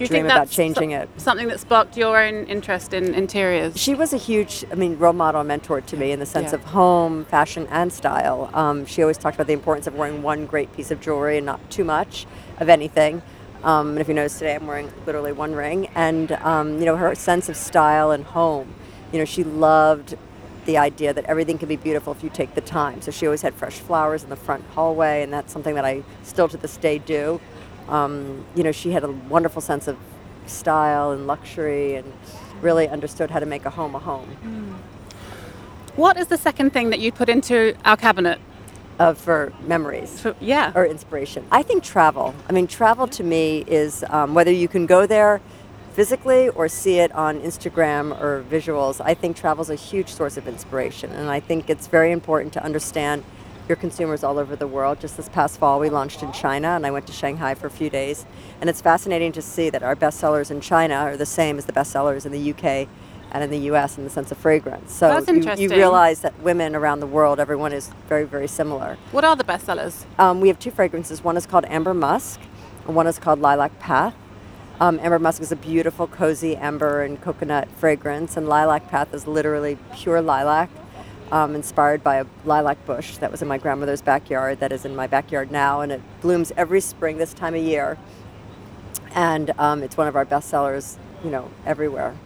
you 0.00 0.08
dream 0.08 0.08
think 0.08 0.24
about 0.26 0.50
changing 0.50 0.90
so- 0.90 0.96
it. 1.02 1.08
Something 1.16 1.46
that 1.46 1.60
sparked 1.60 1.96
your 1.96 2.20
own 2.20 2.44
interest 2.46 2.92
in 2.92 3.14
interiors. 3.14 3.78
She 3.80 3.94
was 3.94 4.12
a 4.12 4.16
huge, 4.16 4.64
I 4.72 4.74
mean, 4.74 4.98
role 4.98 5.12
model 5.12 5.42
and 5.42 5.46
mentor 5.46 5.80
to 5.80 5.96
me 5.96 6.10
in 6.10 6.18
the 6.18 6.26
sense 6.26 6.48
Yeah. 6.50 6.56
of 6.56 6.64
home, 6.64 7.24
fashion, 7.26 7.68
and 7.70 7.92
style. 7.92 8.50
Um, 8.52 8.84
she 8.84 9.00
always 9.00 9.16
talked 9.16 9.36
about 9.36 9.46
the 9.46 9.52
importance 9.52 9.86
of 9.86 9.94
wearing 9.94 10.24
one 10.24 10.46
great 10.46 10.72
piece 10.74 10.90
of 10.90 11.00
jewelry 11.00 11.36
and 11.36 11.46
not 11.46 11.60
too 11.70 11.84
much 11.84 12.26
of 12.58 12.68
anything. 12.68 13.22
Um, 13.62 13.90
and 13.90 14.00
if 14.00 14.08
you 14.08 14.14
notice 14.14 14.36
today, 14.40 14.56
I'm 14.56 14.66
wearing 14.66 14.90
literally 15.06 15.30
one 15.30 15.54
ring. 15.54 15.88
And, 15.94 16.32
um, 16.42 16.80
you 16.80 16.84
know, 16.84 16.96
her 16.96 17.14
sense 17.14 17.48
of 17.48 17.56
style 17.56 18.10
and 18.10 18.24
home. 18.24 18.74
You 19.12 19.20
know, 19.20 19.24
she 19.24 19.44
loved 19.44 20.16
the 20.66 20.78
idea 20.78 21.12
that 21.12 21.24
everything 21.26 21.58
can 21.58 21.68
be 21.68 21.76
beautiful 21.76 22.12
if 22.12 22.22
you 22.22 22.30
take 22.30 22.54
the 22.54 22.60
time. 22.60 23.02
So 23.02 23.10
she 23.10 23.26
always 23.26 23.42
had 23.42 23.54
fresh 23.54 23.78
flowers 23.78 24.22
in 24.22 24.30
the 24.30 24.36
front 24.36 24.64
hallway, 24.74 25.22
and 25.22 25.32
that's 25.32 25.52
something 25.52 25.74
that 25.74 25.84
I 25.84 26.02
still 26.22 26.48
to 26.48 26.56
this 26.56 26.76
day 26.76 26.98
do. 26.98 27.40
Um, 27.88 28.44
you 28.54 28.62
know, 28.62 28.72
she 28.72 28.90
had 28.92 29.04
a 29.04 29.10
wonderful 29.10 29.60
sense 29.60 29.88
of 29.88 29.98
style 30.46 31.10
and 31.10 31.26
luxury 31.26 31.96
and 31.96 32.12
really 32.60 32.88
understood 32.88 33.30
how 33.30 33.40
to 33.40 33.46
make 33.46 33.64
a 33.66 33.70
home 33.70 33.94
a 33.94 33.98
home. 33.98 34.80
What 35.96 36.16
is 36.16 36.26
the 36.28 36.38
second 36.38 36.72
thing 36.72 36.90
that 36.90 37.00
you 37.00 37.12
put 37.12 37.28
into 37.28 37.76
our 37.84 37.96
cabinet? 37.96 38.40
uh, 38.98 39.14
for 39.14 39.52
memories 39.66 40.20
For, 40.20 40.34
yeah. 40.40 40.72
or 40.74 40.86
inspiration. 40.86 41.46
I 41.50 41.62
think 41.62 41.82
travel. 41.82 42.34
I 42.48 42.52
mean, 42.52 42.66
travel 42.66 43.06
to 43.08 43.24
me 43.24 43.64
is 43.66 44.04
um, 44.08 44.34
whether 44.34 44.52
you 44.52 44.68
can 44.68 44.86
go 44.86 45.06
there 45.06 45.40
physically 45.94 46.48
or 46.50 46.68
see 46.68 46.98
it 46.98 47.12
on 47.12 47.40
Instagram 47.40 48.20
or 48.20 48.44
visuals. 48.50 49.00
I 49.02 49.14
think 49.14 49.36
travel 49.36 49.62
is 49.62 49.70
a 49.70 49.76
huge 49.76 50.08
source 50.12 50.36
of 50.36 50.48
inspiration, 50.48 51.10
and 51.12 51.30
I 51.30 51.38
think 51.40 51.70
it's 51.70 51.86
very 51.86 52.10
important 52.12 52.52
to 52.54 52.64
understand 52.64 53.22
your 53.68 53.76
consumers 53.76 54.22
all 54.24 54.38
over 54.38 54.56
the 54.56 54.66
world. 54.66 55.00
Just 55.00 55.16
this 55.16 55.28
past 55.28 55.58
fall, 55.58 55.78
we 55.80 55.88
launched 55.88 56.22
in 56.22 56.32
China, 56.32 56.68
and 56.70 56.84
I 56.84 56.90
went 56.90 57.06
to 57.06 57.12
Shanghai 57.12 57.54
for 57.54 57.68
a 57.68 57.70
few 57.70 57.88
days, 57.88 58.26
and 58.60 58.68
it's 58.68 58.80
fascinating 58.80 59.30
to 59.32 59.40
see 59.42 59.70
that 59.70 59.82
our 59.82 59.94
bestsellers 59.96 60.50
in 60.50 60.60
China 60.60 60.94
are 60.96 61.16
the 61.16 61.24
same 61.26 61.58
as 61.58 61.64
the 61.64 61.72
bestsellers 61.72 62.26
in 62.26 62.32
the 62.32 62.50
UK. 62.52 62.88
And 63.32 63.42
in 63.42 63.50
the 63.50 63.66
U.S., 63.70 63.98
in 63.98 64.04
the 64.04 64.10
sense 64.10 64.30
of 64.30 64.38
fragrance, 64.38 64.92
so 64.92 65.08
you- 65.34 65.42
you, 65.58 65.68
realize 65.76 66.20
that 66.20 66.38
women 66.40 66.76
around 66.76 67.00
the 67.00 67.06
world, 67.08 67.40
everyone 67.40 67.72
is 67.72 67.90
very, 68.08 68.22
very 68.22 68.46
similar. 68.46 68.96
what 69.10 69.24
are 69.24 69.34
the 69.34 69.42
bestsellers? 69.42 70.04
Um, 70.20 70.40
we 70.40 70.46
have 70.46 70.60
two 70.60 70.70
fragrances. 70.70 71.24
One 71.24 71.36
is 71.36 71.44
called 71.44 71.64
Amber 71.66 71.94
Musk, 71.94 72.38
and 72.86 72.94
one 72.94 73.08
is 73.08 73.18
called 73.18 73.40
Lilac 73.40 73.76
Path. 73.80 74.14
Um, 74.80 74.98
Amber 75.00 75.20
Musk 75.20 75.40
is 75.40 75.52
a 75.52 75.56
beautiful, 75.56 76.08
cozy 76.08 76.56
amber 76.56 77.02
and 77.02 77.20
coconut 77.20 77.68
fragrance, 77.76 78.36
and 78.36 78.48
Lilac 78.48 78.88
Path 78.88 79.14
is 79.14 79.24
literally 79.24 79.78
pure 79.94 80.20
lilac, 80.20 80.68
um, 81.30 81.54
inspired 81.54 82.02
by 82.02 82.16
a 82.16 82.26
lilac 82.44 82.84
bush 82.84 83.18
that 83.18 83.30
was 83.30 83.40
in 83.40 83.46
my 83.46 83.56
grandmother's 83.56 84.02
backyard, 84.02 84.58
that 84.58 84.72
is 84.72 84.84
in 84.84 84.96
my 84.96 85.06
backyard 85.06 85.52
now, 85.52 85.80
and 85.80 85.92
it 85.92 86.02
blooms 86.20 86.52
every 86.56 86.80
spring 86.80 87.18
this 87.18 87.32
time 87.32 87.54
of 87.54 87.62
year. 87.62 87.96
And 89.14 89.52
um, 89.58 89.84
it's 89.84 89.96
one 89.96 90.08
of 90.08 90.16
our 90.16 90.24
best 90.24 90.48
sellers, 90.48 90.98
you 91.22 91.30
know, 91.30 91.48
everywhere. 91.64 92.16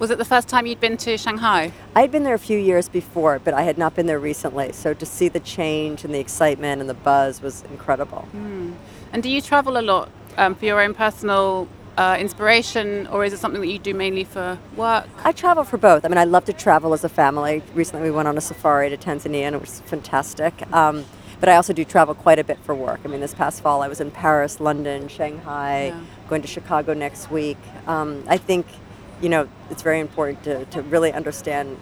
Was 0.00 0.10
it 0.10 0.18
the 0.18 0.24
first 0.24 0.48
time 0.48 0.66
you'd 0.66 0.80
been 0.80 0.96
to 0.96 1.16
Shanghai? 1.16 1.70
I 1.94 2.00
had 2.00 2.10
been 2.10 2.24
there 2.24 2.34
a 2.34 2.38
few 2.38 2.58
years 2.58 2.88
before, 2.88 3.38
but 3.38 3.54
I 3.54 3.62
had 3.62 3.78
not 3.78 3.94
been 3.94 4.06
there 4.06 4.18
recently. 4.18 4.72
So 4.72 4.92
to 4.92 5.06
see 5.06 5.28
the 5.28 5.40
change 5.40 6.04
and 6.04 6.12
the 6.12 6.18
excitement 6.18 6.80
and 6.80 6.90
the 6.90 6.94
buzz 6.94 7.40
was 7.40 7.62
incredible. 7.70 8.26
And 8.32 9.22
do 9.22 9.28
you 9.28 9.40
travel 9.40 9.78
a 9.78 9.82
lot 9.82 10.08
um, 10.36 10.54
for 10.54 10.64
your 10.64 10.80
own 10.80 10.94
personal 10.94 11.68
uh, 11.96 12.16
inspiration, 12.18 13.06
or 13.08 13.24
is 13.24 13.32
it 13.32 13.38
something 13.38 13.60
that 13.60 13.66
you 13.68 13.78
do 13.78 13.92
mainly 13.94 14.24
for 14.24 14.58
work? 14.76 15.06
I 15.24 15.32
travel 15.32 15.64
for 15.64 15.76
both. 15.76 16.04
I 16.04 16.08
mean, 16.08 16.18
I 16.18 16.24
love 16.24 16.44
to 16.46 16.52
travel 16.52 16.92
as 16.94 17.04
a 17.04 17.08
family. 17.08 17.62
Recently, 17.74 18.02
we 18.08 18.10
went 18.14 18.28
on 18.28 18.38
a 18.38 18.40
safari 18.40 18.88
to 18.90 18.96
Tanzania, 18.96 19.42
and 19.42 19.54
it 19.56 19.60
was 19.60 19.80
fantastic. 19.80 20.54
Um, 20.72 21.04
but 21.40 21.48
I 21.48 21.56
also 21.56 21.72
do 21.72 21.84
travel 21.84 22.14
quite 22.14 22.38
a 22.38 22.44
bit 22.44 22.58
for 22.64 22.74
work. 22.74 23.00
I 23.04 23.08
mean, 23.08 23.20
this 23.20 23.34
past 23.34 23.62
fall, 23.62 23.82
I 23.82 23.88
was 23.88 24.00
in 24.00 24.10
Paris, 24.10 24.60
London, 24.60 25.08
Shanghai, 25.08 25.86
Yeah. 25.88 26.00
going 26.28 26.42
to 26.42 26.48
Chicago 26.48 26.92
next 26.94 27.30
week. 27.30 27.58
Um, 27.86 28.24
I 28.28 28.36
think, 28.36 28.66
you 29.22 29.28
know, 29.30 29.48
it's 29.70 29.82
very 29.82 30.00
important 30.00 30.42
to, 30.44 30.64
to 30.66 30.82
really 30.82 31.12
understand 31.12 31.78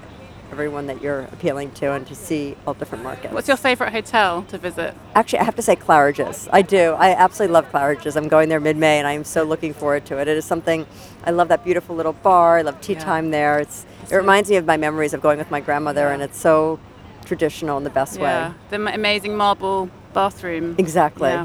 everyone 0.51 0.87
that 0.87 1.03
you're 1.03 1.21
appealing 1.33 1.71
to 1.73 1.93
and 1.93 2.07
to 2.07 2.15
see 2.15 2.57
all 2.67 2.75
different 2.75 3.05
markets. 3.05 3.33
What's 3.35 3.49
your 3.49 3.57
favorite 3.57 3.93
hotel 3.93 4.43
to 4.49 4.59
visit? 4.59 4.95
Actually, 5.15 5.41
I 5.41 5.45
have 5.45 5.57
to 5.57 5.63
say 5.63 5.77
Claridge's. 5.77 6.49
I 6.53 6.63
do. 6.63 6.93
I 6.93 7.11
absolutely 7.11 7.53
love 7.55 7.71
Claridge's. 7.71 8.17
I'm 8.17 8.29
going 8.29 8.49
there 8.49 8.61
mid-May, 8.61 8.99
and 8.99 9.07
I 9.07 9.13
am 9.13 9.25
so 9.25 9.45
looking 9.45 9.75
forward 9.75 10.07
to 10.07 10.19
it. 10.19 10.27
It 10.29 10.37
is 10.37 10.45
something. 10.45 10.87
I 11.25 11.31
love 11.31 11.49
that 11.49 11.65
beautiful 11.65 11.95
little 11.97 12.15
bar. 12.15 12.59
I 12.59 12.63
love 12.63 12.81
tea 12.81 12.95
Yeah. 12.95 13.01
time 13.01 13.31
there. 13.31 13.59
It's. 13.61 13.85
It 14.11 14.17
reminds 14.17 14.49
me 14.49 14.57
of 14.57 14.65
my 14.65 14.79
memories 14.79 15.13
of 15.13 15.21
going 15.21 15.39
with 15.39 15.51
my 15.51 15.61
grandmother, 15.61 16.03
Yeah. 16.09 16.15
and 16.15 16.23
it's 16.23 16.39
so 16.41 16.79
traditional 17.27 17.77
in 17.77 17.85
the 17.85 17.91
best 17.91 18.19
Yeah, 18.19 18.49
way. 18.49 18.55
the 18.71 18.77
m- 18.77 18.89
amazing 18.89 19.37
marble 19.37 19.91
bathroom. 20.15 20.75
Exactly. 20.79 21.29
Yeah. 21.29 21.45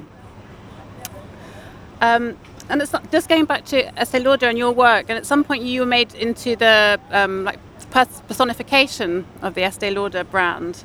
Um, 2.02 2.38
and 2.70 2.82
it's 2.82 2.94
not, 2.94 3.12
just 3.12 3.28
going 3.30 3.46
back 3.46 3.66
to 3.66 4.00
Estee 4.00 4.20
Lauder 4.20 4.48
and 4.48 4.58
your 4.58 4.72
work, 4.72 5.06
and 5.10 5.18
at 5.18 5.26
some 5.26 5.44
point 5.44 5.64
you 5.64 5.82
were 5.82 5.86
made 5.86 6.14
into 6.16 6.56
the 6.56 7.00
um, 7.12 7.44
like 7.44 7.60
personification 7.94 9.26
of 9.42 9.54
the 9.54 9.64
Estee 9.64 9.92
Lauder 9.92 10.24
brand, 10.24 10.84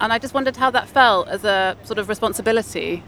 and 0.00 0.12
I 0.12 0.18
just 0.18 0.34
wondered 0.34 0.56
how 0.56 0.70
that 0.70 0.88
felt 0.88 1.28
as 1.28 1.44
a 1.44 1.76
sort 1.84 1.98
of 1.98 2.08
responsibility. 2.08 3.02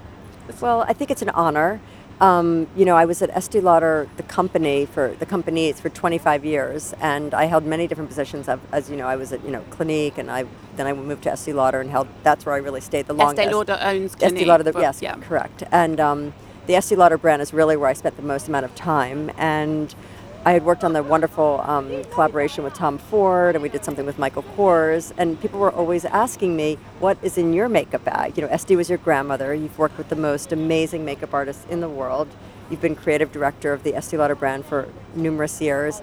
Well, 0.60 0.82
I 0.82 0.92
think 0.92 1.10
it's 1.10 1.22
an 1.22 1.30
honor. 1.30 1.80
Um, 2.20 2.66
you 2.74 2.86
know, 2.86 2.96
I 2.96 3.04
was 3.04 3.20
at 3.20 3.30
Estee 3.30 3.60
Lauder, 3.60 4.08
the 4.16 4.22
company 4.22 4.86
for 4.86 5.14
the 5.18 5.26
companies 5.26 5.80
for 5.80 5.90
25 5.90 6.44
years, 6.46 6.94
and 7.00 7.34
I 7.34 7.44
held 7.44 7.64
many 7.64 7.86
different 7.86 8.08
positions. 8.08 8.48
Of, 8.48 8.58
as 8.72 8.88
you 8.88 8.96
know, 8.96 9.06
I 9.06 9.16
was 9.16 9.32
at 9.32 9.44
you 9.44 9.50
know 9.50 9.62
Clinique, 9.70 10.16
and 10.16 10.30
I 10.30 10.46
then 10.76 10.86
I 10.86 10.92
moved 10.92 11.24
to 11.24 11.30
Estee 11.32 11.52
Lauder 11.52 11.80
and 11.80 11.90
held. 11.90 12.08
That's 12.22 12.46
where 12.46 12.54
I 12.54 12.58
really 12.58 12.80
stayed 12.80 13.06
the 13.06 13.12
longest. 13.12 13.40
Estee 13.40 13.54
Lauder 13.54 13.78
owns 13.80 14.14
Clinique. 14.14 14.36
Estee 14.36 14.44
Lauder, 14.46 14.62
the, 14.64 14.72
but- 14.72 14.82
yes, 14.82 15.02
yeah. 15.02 15.16
correct. 15.16 15.62
And 15.70 16.00
um, 16.00 16.32
the 16.66 16.74
Estee 16.74 16.96
Lauder 16.96 17.18
brand 17.18 17.42
is 17.42 17.52
really 17.52 17.76
where 17.76 17.90
I 17.90 17.92
spent 17.92 18.16
the 18.16 18.22
most 18.22 18.48
amount 18.48 18.64
of 18.64 18.74
time. 18.74 19.30
And 19.36 19.94
I 20.46 20.52
had 20.52 20.64
worked 20.64 20.84
on 20.84 20.92
the 20.92 21.02
wonderful 21.02 21.60
um, 21.64 22.04
collaboration 22.04 22.62
with 22.62 22.72
Tom 22.72 22.98
Ford, 22.98 23.56
and 23.56 23.62
we 23.64 23.68
did 23.68 23.84
something 23.84 24.06
with 24.06 24.16
Michael 24.16 24.44
Kors, 24.44 25.12
and 25.18 25.40
people 25.40 25.58
were 25.58 25.72
always 25.72 26.04
asking 26.04 26.54
me, 26.54 26.78
"What 27.00 27.18
is 27.20 27.36
in 27.36 27.52
your 27.52 27.68
makeup 27.68 28.04
bag?" 28.04 28.36
You 28.36 28.44
know, 28.44 28.48
Estee 28.52 28.76
was 28.76 28.88
your 28.88 28.98
grandmother. 28.98 29.52
You've 29.52 29.76
worked 29.76 29.98
with 29.98 30.08
the 30.08 30.14
most 30.14 30.52
amazing 30.52 31.04
makeup 31.04 31.34
artists 31.34 31.66
in 31.68 31.80
the 31.80 31.88
world. 31.88 32.28
You've 32.70 32.80
been 32.80 32.94
creative 32.94 33.32
director 33.32 33.72
of 33.72 33.82
the 33.82 33.96
Estee 33.96 34.18
Lauder 34.18 34.36
brand 34.36 34.64
for 34.64 34.86
numerous 35.16 35.60
years. 35.60 36.00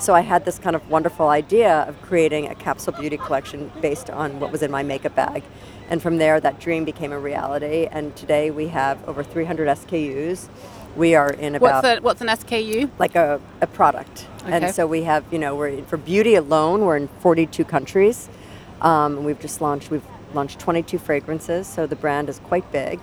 So 0.00 0.12
I 0.12 0.22
had 0.22 0.44
this 0.44 0.58
kind 0.58 0.74
of 0.74 0.90
wonderful 0.90 1.28
idea 1.28 1.82
of 1.82 2.02
creating 2.02 2.48
a 2.48 2.56
capsule 2.56 2.94
beauty 2.94 3.16
collection 3.16 3.70
based 3.80 4.10
on 4.10 4.40
what 4.40 4.50
was 4.50 4.62
in 4.62 4.72
my 4.72 4.82
makeup 4.82 5.14
bag. 5.14 5.44
And 5.88 6.02
from 6.02 6.18
there, 6.18 6.40
that 6.40 6.58
dream 6.58 6.84
became 6.84 7.12
a 7.12 7.18
reality. 7.18 7.86
And 7.92 8.16
today 8.16 8.50
we 8.50 8.68
have 8.68 9.08
over 9.08 9.22
300 9.22 9.68
SKUs. 9.68 10.48
We 10.96 11.14
are 11.14 11.30
in 11.30 11.54
about 11.56 11.82
What's, 11.82 11.98
a, 11.98 12.02
what's 12.02 12.20
an 12.20 12.28
SKU? 12.28 12.90
like 12.98 13.14
a, 13.14 13.40
a 13.60 13.66
product. 13.66 14.26
Okay. 14.42 14.52
And 14.52 14.74
so 14.74 14.86
we 14.86 15.02
have, 15.02 15.24
you 15.32 15.38
know, 15.38 15.56
we're 15.56 15.68
in- 15.68 15.86
for 15.86 15.96
beauty 15.96 16.34
alone, 16.34 16.82
we're 16.82 16.96
in 16.96 17.08
42 17.20 17.64
countries. 17.64 18.28
Um, 18.80 19.24
we've 19.24 19.40
just 19.40 19.60
launched, 19.60 19.90
we've 19.90 20.04
launched 20.34 20.58
22 20.60 20.98
fragrances, 20.98 21.66
so 21.66 21.86
the 21.86 21.96
brand 21.96 22.28
is 22.28 22.38
quite 22.40 22.70
big. 22.70 23.00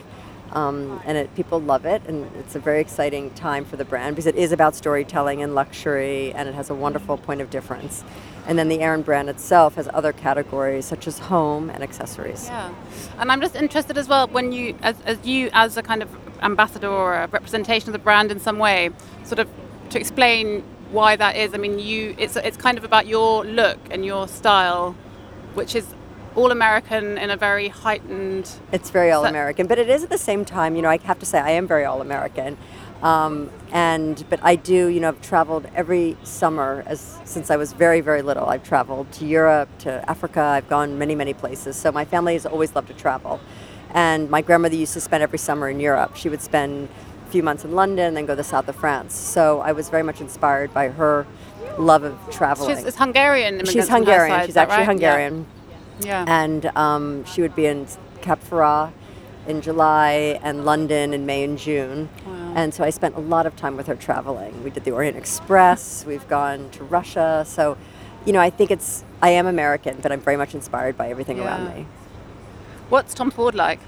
Um, 0.53 1.01
and 1.05 1.17
it, 1.17 1.33
people 1.35 1.61
love 1.61 1.85
it, 1.85 2.01
and 2.07 2.29
it's 2.35 2.55
a 2.55 2.59
very 2.59 2.81
exciting 2.81 3.31
time 3.31 3.63
for 3.63 3.77
the 3.77 3.85
brand 3.85 4.15
because 4.15 4.27
it 4.27 4.35
is 4.35 4.51
about 4.51 4.75
storytelling 4.75 5.41
and 5.41 5.55
luxury, 5.55 6.33
and 6.33 6.49
it 6.49 6.55
has 6.55 6.69
a 6.69 6.75
wonderful 6.75 7.17
point 7.17 7.39
of 7.39 7.49
difference. 7.49 8.03
And 8.47 8.59
then 8.59 8.67
the 8.67 8.81
Aerin 8.81 9.01
brand 9.03 9.29
itself 9.29 9.75
has 9.75 9.87
other 9.93 10.11
categories 10.11 10.85
such 10.85 11.07
as 11.07 11.19
home 11.19 11.69
and 11.69 11.83
accessories. 11.83 12.47
Yeah, 12.47 12.73
and 13.17 13.31
I'm 13.31 13.39
just 13.39 13.55
interested 13.55 13.97
as 13.97 14.09
well 14.09 14.27
when 14.27 14.51
you, 14.51 14.75
as, 14.81 14.99
as 15.05 15.25
you, 15.25 15.49
as 15.53 15.77
a 15.77 15.83
kind 15.83 16.01
of 16.01 16.09
ambassador 16.41 16.89
or 16.89 17.13
a 17.13 17.27
representation 17.27 17.89
of 17.89 17.93
the 17.93 17.99
brand 17.99 18.31
in 18.31 18.39
some 18.39 18.59
way, 18.59 18.89
sort 19.23 19.39
of 19.39 19.47
to 19.91 19.99
explain 19.99 20.63
why 20.91 21.15
that 21.15 21.37
is. 21.37 21.53
I 21.53 21.57
mean, 21.57 21.79
you, 21.79 22.13
it's 22.17 22.35
it's 22.35 22.57
kind 22.57 22.77
of 22.77 22.83
about 22.83 23.07
your 23.07 23.45
look 23.45 23.79
and 23.89 24.05
your 24.05 24.27
style, 24.27 24.95
which 25.53 25.75
is 25.75 25.85
all 26.35 26.51
American 26.51 27.17
in 27.17 27.29
a 27.29 27.37
very 27.37 27.67
heightened. 27.67 28.49
It's 28.71 28.89
very 28.89 29.11
all 29.11 29.25
American, 29.25 29.67
but 29.67 29.77
it 29.77 29.89
is 29.89 30.03
at 30.03 30.09
the 30.09 30.17
same 30.17 30.45
time. 30.45 30.75
You 30.75 30.81
know, 30.81 30.89
I 30.89 30.97
have 30.97 31.19
to 31.19 31.25
say 31.25 31.39
I 31.39 31.51
am 31.51 31.67
very 31.67 31.85
all 31.85 32.01
American, 32.01 32.57
um, 33.01 33.49
and 33.71 34.23
but 34.29 34.39
I 34.43 34.55
do. 34.55 34.87
You 34.87 34.99
know, 34.99 35.09
I've 35.09 35.21
traveled 35.21 35.67
every 35.75 36.17
summer 36.23 36.83
as 36.87 37.19
since 37.25 37.51
I 37.51 37.57
was 37.57 37.73
very 37.73 38.01
very 38.01 38.21
little. 38.21 38.45
I've 38.47 38.63
traveled 38.63 39.11
to 39.13 39.25
Europe, 39.25 39.69
to 39.79 40.09
Africa. 40.09 40.41
I've 40.41 40.69
gone 40.69 40.97
many 40.97 41.15
many 41.15 41.33
places. 41.33 41.75
So 41.75 41.91
my 41.91 42.05
family 42.05 42.33
has 42.33 42.45
always 42.45 42.75
loved 42.75 42.87
to 42.87 42.93
travel, 42.93 43.39
and 43.93 44.29
my 44.29 44.41
grandmother 44.41 44.75
used 44.75 44.93
to 44.93 45.01
spend 45.01 45.23
every 45.23 45.39
summer 45.39 45.69
in 45.69 45.79
Europe. 45.79 46.15
She 46.15 46.29
would 46.29 46.41
spend 46.41 46.87
a 47.27 47.31
few 47.31 47.43
months 47.43 47.65
in 47.65 47.73
London, 47.73 48.05
and 48.05 48.17
then 48.17 48.25
go 48.25 48.33
to 48.33 48.37
the 48.37 48.43
south 48.43 48.67
of 48.69 48.75
France. 48.75 49.15
So 49.15 49.59
I 49.59 49.73
was 49.73 49.89
very 49.89 50.03
much 50.03 50.21
inspired 50.21 50.73
by 50.73 50.89
her 50.89 51.27
love 51.77 52.03
of 52.03 52.17
traveling. 52.31 52.83
She's 52.83 52.95
Hungarian. 52.95 53.65
She's 53.65 53.89
Hungarian. 53.89 54.35
side, 54.35 54.45
She's 54.45 54.57
actually 54.57 54.77
right? 54.77 54.85
Hungarian 54.85 55.39
Yeah. 55.39 55.60
And 56.27 56.65
um, 56.77 57.25
she 57.25 57.41
would 57.41 57.55
be 57.55 57.65
in 57.65 57.87
Cap 58.21 58.43
Ferrat 58.43 58.91
in 59.47 59.61
July 59.61 60.39
and 60.43 60.65
London 60.65 61.13
in 61.13 61.25
May 61.25 61.43
and 61.43 61.57
June. 61.57 62.09
Wow. 62.25 62.53
And 62.55 62.73
so 62.73 62.83
I 62.83 62.89
spent 62.89 63.15
a 63.15 63.19
lot 63.19 63.45
of 63.45 63.55
time 63.55 63.75
with 63.75 63.87
her 63.87 63.95
traveling. 63.95 64.63
We 64.63 64.69
did 64.69 64.83
the 64.83 64.91
Orient 64.91 65.17
Express. 65.17 66.05
We've 66.05 66.27
gone 66.27 66.69
to 66.71 66.83
Russia. 66.83 67.43
So, 67.47 67.77
you 68.25 68.33
know, 68.33 68.39
I 68.39 68.49
think 68.49 68.71
it's 68.71 69.03
I 69.21 69.29
am 69.29 69.47
American, 69.47 69.99
but 70.01 70.11
I'm 70.11 70.21
very 70.21 70.37
much 70.37 70.53
inspired 70.53 70.97
by 70.97 71.09
everything 71.09 71.39
around 71.39 71.75
me. 71.75 71.85
What's 72.89 73.13
Tom 73.13 73.31
Ford 73.31 73.55
like? 73.55 73.79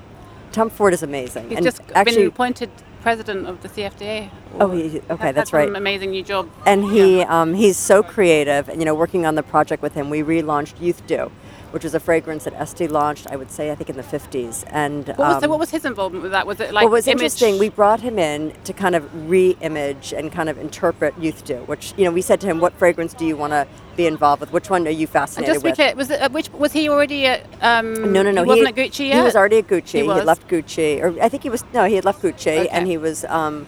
Tom 0.52 0.70
Ford 0.70 0.94
is 0.94 1.04
amazing. 1.04 1.50
He's 1.50 1.58
and 1.58 1.66
just 1.66 1.82
actually, 1.94 2.18
been 2.18 2.28
appointed 2.28 2.70
president 3.02 3.48
of 3.48 3.62
the 3.62 3.70
CFDA. 3.70 4.30
Oh, 4.60 4.72
he- 4.72 5.02
okay, 5.10 5.32
that's 5.34 5.52
right. 5.52 5.68
Amazing 5.76 6.12
new 6.12 6.24
job. 6.24 6.50
and 6.66 6.86
he 6.86 7.22
um, 7.22 7.54
he's 7.54 7.78
so 7.78 8.02
creative. 8.02 8.70
And 8.70 8.80
you 8.80 8.86
know, 8.86 8.96
working 8.96 9.26
on 9.26 9.36
the 9.36 9.44
project 9.44 9.84
with 9.84 9.94
him, 9.94 10.10
we 10.10 10.22
relaunched 10.24 10.80
Youth 10.80 11.06
Dew, 11.06 11.32
which 11.74 11.84
was 11.84 11.96
a 11.96 12.00
fragrance 12.00 12.44
that 12.44 12.54
Estee 12.54 12.88
launched. 12.88 13.26
I 13.32 13.36
would 13.36 13.50
say 13.50 13.72
I 13.72 13.76
think 13.76 13.90
in 13.90 13.98
the 13.98 14.04
50s. 14.04 14.64
And 14.68 15.08
What 15.08 15.18
was, 15.18 15.40
so 15.40 15.46
um, 15.46 15.50
what 15.50 15.60
was 15.60 15.72
his 15.72 15.86
involvement 15.86 16.22
with 16.22 16.32
that? 16.32 16.46
Was 16.46 16.60
it 16.60 16.72
like 16.72 16.84
what 16.84 16.92
was 16.92 17.08
image? 17.08 17.16
interesting, 17.16 17.58
we 17.58 17.70
brought 17.70 18.00
him 18.00 18.20
in 18.20 18.54
to 18.66 18.74
kind 18.74 18.94
of 18.96 19.04
re-image 19.30 20.14
and 20.14 20.32
kind 20.32 20.50
of 20.50 20.60
interpret 20.60 21.18
Youth 21.20 21.44
Dew, 21.46 21.58
which 21.66 21.94
you 21.98 22.06
know 22.06 22.12
we 22.12 22.22
said 22.22 22.40
to 22.42 22.48
him, 22.48 22.60
"What 22.60 22.74
fragrance 22.74 23.14
do 23.16 23.26
you 23.26 23.36
want 23.36 23.54
to 23.54 23.68
be 23.98 24.06
involved 24.06 24.42
with? 24.42 24.54
Which 24.54 24.70
one 24.70 24.86
are 24.88 24.92
you 24.92 25.02
And 25.02 25.10
fascinated 25.10 25.54
just 25.56 25.62
to 25.62 25.64
be 25.64 25.70
with?" 25.72 25.76
clear, 25.78 25.96
was 25.96 26.12
it, 26.12 26.22
uh, 26.22 26.30
which 26.30 26.52
was 26.52 26.72
he 26.74 26.90
already 26.90 27.26
at? 27.26 27.44
Um, 27.62 28.14
no, 28.14 28.22
no, 28.22 28.30
no. 28.30 28.44
He 28.44 28.50
wasn't 28.50 28.68
at 28.68 28.76
Gucci 28.76 29.08
yet. 29.08 29.16
He 29.18 29.22
was 29.24 29.36
already 29.36 29.58
at 29.58 29.68
Gucci. 29.68 29.88
He 29.94 30.02
He, 30.04 30.08
had 30.08 30.26
left 30.26 30.48
Gucci, 30.48 31.02
or 31.02 31.20
I 31.24 31.28
think 31.28 31.42
he 31.42 31.50
was. 31.50 31.64
No, 31.74 31.86
he 31.86 31.96
had 31.96 32.06
left 32.06 32.22
Gucci, 32.22 32.60
Okay. 32.60 32.68
and 32.70 32.88
he 32.88 32.98
was 32.98 33.26
um, 33.26 33.66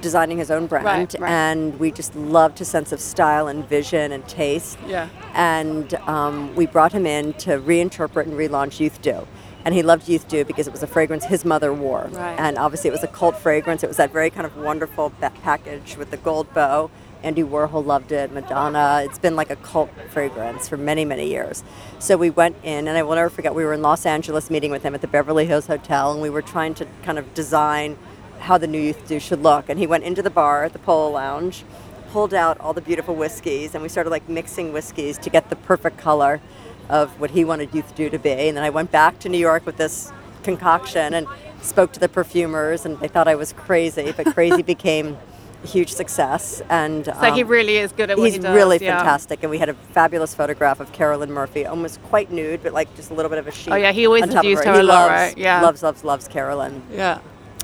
designing 0.00 0.38
his 0.38 0.50
own 0.50 0.66
brand. 0.66 0.86
Right, 0.86 1.20
right. 1.20 1.30
And 1.30 1.78
we 1.78 1.90
just 1.90 2.14
loved 2.14 2.58
his 2.58 2.68
sense 2.68 2.92
of 2.92 3.00
style 3.00 3.48
and 3.48 3.68
vision 3.68 4.12
and 4.12 4.26
taste. 4.28 4.78
Yeah. 4.86 5.08
And 5.34 5.94
um, 6.06 6.54
we 6.54 6.66
brought 6.66 6.92
him 6.92 7.06
in 7.06 7.34
to 7.34 7.58
reinterpret 7.58 8.24
and 8.24 8.34
relaunch 8.34 8.80
Youth 8.80 9.00
Dew. 9.02 9.26
And 9.64 9.74
he 9.74 9.82
loved 9.82 10.08
Youth 10.08 10.28
Dew 10.28 10.44
because 10.44 10.66
it 10.66 10.72
was 10.72 10.82
a 10.82 10.86
fragrance 10.86 11.24
his 11.24 11.44
mother 11.44 11.72
wore. 11.72 12.08
Right. 12.12 12.38
And 12.38 12.56
obviously, 12.56 12.88
it 12.88 12.92
was 12.92 13.02
a 13.02 13.08
cult 13.08 13.36
fragrance. 13.36 13.82
It 13.82 13.88
was 13.88 13.98
that 13.98 14.12
very 14.12 14.30
kind 14.30 14.46
of 14.46 14.56
wonderful 14.56 15.10
package 15.20 15.96
with 15.96 16.10
the 16.10 16.16
gold 16.16 16.52
bow. 16.54 16.90
Andy 17.22 17.42
Warhol 17.42 17.84
loved 17.84 18.12
it, 18.12 18.32
Madonna. 18.32 19.02
It's 19.04 19.18
been 19.18 19.34
like 19.34 19.50
a 19.50 19.56
cult 19.56 19.90
fragrance 20.10 20.68
for 20.68 20.76
many, 20.76 21.04
many 21.04 21.28
years. 21.28 21.64
So 21.98 22.16
we 22.16 22.30
went 22.30 22.56
in, 22.62 22.86
and 22.86 22.96
I 22.96 23.02
will 23.02 23.16
never 23.16 23.28
forget, 23.28 23.54
we 23.54 23.64
were 23.64 23.72
in 23.72 23.82
Los 23.82 24.06
Angeles 24.06 24.50
meeting 24.50 24.70
with 24.70 24.84
him 24.84 24.94
at 24.94 25.00
the 25.00 25.08
Beverly 25.08 25.44
Hills 25.44 25.66
Hotel, 25.66 26.12
and 26.12 26.22
we 26.22 26.30
were 26.30 26.42
trying 26.42 26.74
to 26.74 26.86
kind 27.02 27.18
of 27.18 27.34
design 27.34 27.98
how 28.40 28.58
the 28.58 28.66
new 28.66 28.80
Youth 28.80 29.06
Dew 29.08 29.18
should 29.20 29.42
look. 29.42 29.68
And 29.68 29.78
he 29.78 29.86
went 29.86 30.04
into 30.04 30.22
the 30.22 30.30
bar 30.30 30.64
at 30.64 30.72
the 30.72 30.78
Polo 30.78 31.10
Lounge, 31.10 31.64
pulled 32.10 32.32
out 32.34 32.58
all 32.60 32.72
the 32.72 32.80
beautiful 32.80 33.14
whiskeys, 33.14 33.74
and 33.74 33.82
we 33.82 33.88
started 33.88 34.10
like 34.10 34.28
mixing 34.28 34.72
whiskeys 34.72 35.18
to 35.18 35.30
get 35.30 35.50
the 35.50 35.56
perfect 35.56 35.98
color 35.98 36.40
of 36.88 37.20
what 37.20 37.30
he 37.32 37.44
wanted 37.44 37.74
Youth 37.74 37.94
Dew 37.94 38.08
to 38.10 38.18
be. 38.18 38.30
And 38.30 38.56
then 38.56 38.64
I 38.64 38.70
went 38.70 38.90
back 38.90 39.18
to 39.20 39.28
New 39.28 39.38
York 39.38 39.66
with 39.66 39.76
this 39.76 40.10
concoction 40.42 41.12
and 41.14 41.26
spoke 41.60 41.92
to 41.92 42.00
the 42.00 42.08
perfumers, 42.08 42.86
and 42.86 42.98
they 43.00 43.08
thought 43.08 43.28
I 43.28 43.34
was 43.34 43.52
crazy, 43.52 44.12
but 44.16 44.26
crazy 44.32 44.62
became 44.74 45.18
a 45.62 45.66
huge 45.66 45.92
success. 45.92 46.62
And 46.70 47.04
So 47.04 47.32
he 47.34 47.42
um, 47.42 47.48
really 47.48 47.76
is 47.76 47.92
good 47.92 48.10
at 48.10 48.16
what 48.16 48.24
He's 48.24 48.34
he 48.34 48.40
does. 48.40 48.54
really 48.54 48.78
yeah. 48.80 48.96
fantastic, 48.98 49.42
and 49.42 49.50
we 49.50 49.58
had 49.58 49.68
a 49.68 49.74
fabulous 49.74 50.34
photograph 50.34 50.80
of 50.80 50.92
Carolyn 50.92 51.30
Murphy, 51.32 51.66
almost 51.66 52.02
quite 52.04 52.30
nude, 52.30 52.62
but 52.62 52.72
like 52.72 52.94
just 52.96 53.10
a 53.10 53.14
little 53.14 53.28
bit 53.28 53.38
of 53.38 53.46
a 53.48 53.50
sheet. 53.50 53.72
Oh, 53.72 53.76
yeah, 53.76 53.92
he 53.92 54.06
always 54.06 54.22
on 54.22 54.28
has 54.28 54.34
top 54.36 54.44
of 54.44 54.50
used 54.50 54.64
her. 54.64 54.72
He 54.74 54.78
a 54.80 54.82
lot, 54.84 55.08
loves, 55.08 55.10
right? 55.10 55.38
Yeah. 55.38 55.60
loves, 55.60 55.82
loves, 55.82 56.04
loves 56.04 56.28
Carolyn 56.28 56.82
Yeah. 56.90 57.18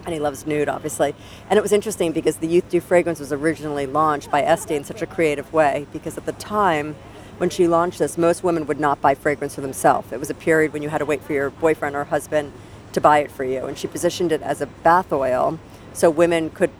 And 0.05 0.13
he 0.13 0.21
loves 0.21 0.47
nude, 0.47 0.69
obviously. 0.69 1.15
And 1.49 1.59
it 1.59 1.63
was 1.63 1.73
interesting 1.73 2.13
because 2.13 2.37
the 2.37 2.47
Youth 2.47 2.69
Dew 2.69 2.81
fragrance 2.81 3.21
was 3.21 3.33
originally 3.33 3.87
launched 3.87 4.31
by 4.31 4.43
Estee 4.43 4.75
in 4.75 4.85
such 4.85 5.03
a 5.03 5.07
creative 5.07 5.53
way 5.53 5.87
because 5.93 6.19
at 6.19 6.27
the 6.27 6.33
time 6.33 6.95
when 7.39 7.51
she 7.51 7.67
launched 7.67 7.99
this, 7.99 8.17
most 8.17 8.45
women 8.45 8.67
would 8.67 8.79
not 8.79 9.01
buy 9.01 9.15
fragrance 9.15 9.55
for 9.55 9.61
themselves. 9.61 10.13
It 10.13 10.21
was 10.21 10.31
a 10.31 10.35
period 10.35 10.73
when 10.73 10.83
you 10.83 10.89
had 10.89 10.99
to 10.99 11.05
wait 11.05 11.23
for 11.23 11.33
your 11.33 11.51
boyfriend 11.51 11.97
or 11.97 12.05
husband 12.05 12.53
to 12.93 13.01
buy 13.01 13.19
it 13.19 13.31
for 13.31 13.45
you. 13.45 13.67
And 13.67 13.77
she 13.77 13.87
positioned 13.87 14.31
it 14.31 14.43
as 14.43 14.61
a 14.61 14.67
bath 14.67 15.13
oil 15.13 15.59
so 15.93 16.11
women 16.11 16.51
could 16.51 16.71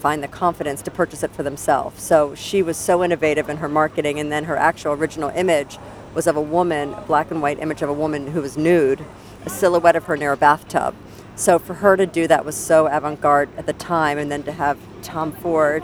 find 0.00 0.22
the 0.22 0.28
confidence 0.28 0.82
to 0.82 0.90
purchase 0.90 1.22
it 1.22 1.30
for 1.30 1.44
themselves. 1.44 2.02
So 2.02 2.34
she 2.34 2.62
was 2.62 2.76
so 2.76 3.04
innovative 3.04 3.48
in 3.48 3.58
her 3.58 3.68
marketing, 3.68 4.18
and 4.18 4.32
then 4.32 4.44
her 4.44 4.56
actual 4.56 4.92
original 4.92 5.30
image 5.30 5.78
was 6.14 6.26
of 6.26 6.36
a 6.36 6.42
woman, 6.42 6.92
a 6.94 7.00
black 7.02 7.30
and 7.30 7.40
white 7.40 7.60
image 7.60 7.82
of 7.82 7.88
a 7.88 7.92
woman 7.92 8.28
who 8.28 8.42
was 8.42 8.56
nude, 8.56 9.04
a 9.46 9.50
silhouette 9.50 9.94
of 9.94 10.04
her 10.04 10.16
near 10.16 10.32
a 10.32 10.36
bathtub. 10.36 10.94
So 11.34 11.58
for 11.58 11.74
her 11.74 11.96
to 11.96 12.06
do 12.06 12.26
that 12.28 12.44
was 12.44 12.56
so 12.56 12.86
avant-garde 12.86 13.48
at 13.56 13.66
the 13.66 13.72
time, 13.72 14.18
and 14.18 14.30
then 14.30 14.42
to 14.44 14.52
have 14.52 14.78
Tom 15.02 15.32
Ford 15.32 15.82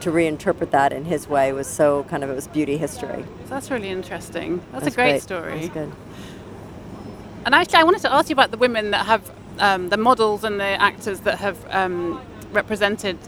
to 0.00 0.10
reinterpret 0.10 0.70
that 0.70 0.92
in 0.92 1.04
his 1.06 1.26
way 1.26 1.52
was 1.52 1.66
so 1.66 2.04
kind 2.04 2.22
of 2.22 2.30
it 2.30 2.34
was 2.34 2.46
beauty 2.46 2.76
history. 2.76 3.24
So 3.44 3.50
that's 3.50 3.70
really 3.70 3.88
interesting. 3.88 4.58
That's, 4.72 4.84
That's 4.84 4.94
a 4.94 4.96
great, 4.96 5.10
great. 5.10 5.22
story. 5.22 5.60
That's 5.60 5.74
good. 5.74 5.92
And 7.46 7.54
actually, 7.54 7.78
I 7.78 7.84
wanted 7.84 8.02
to 8.02 8.12
ask 8.12 8.28
you 8.28 8.34
about 8.34 8.50
the 8.50 8.58
women 8.58 8.90
that 8.90 9.06
have, 9.06 9.30
um, 9.58 9.88
the 9.88 9.96
models 9.96 10.44
and 10.44 10.60
the 10.60 10.64
actors 10.64 11.20
that 11.20 11.38
have 11.38 11.58
um, 11.74 12.20
represented 12.52 13.18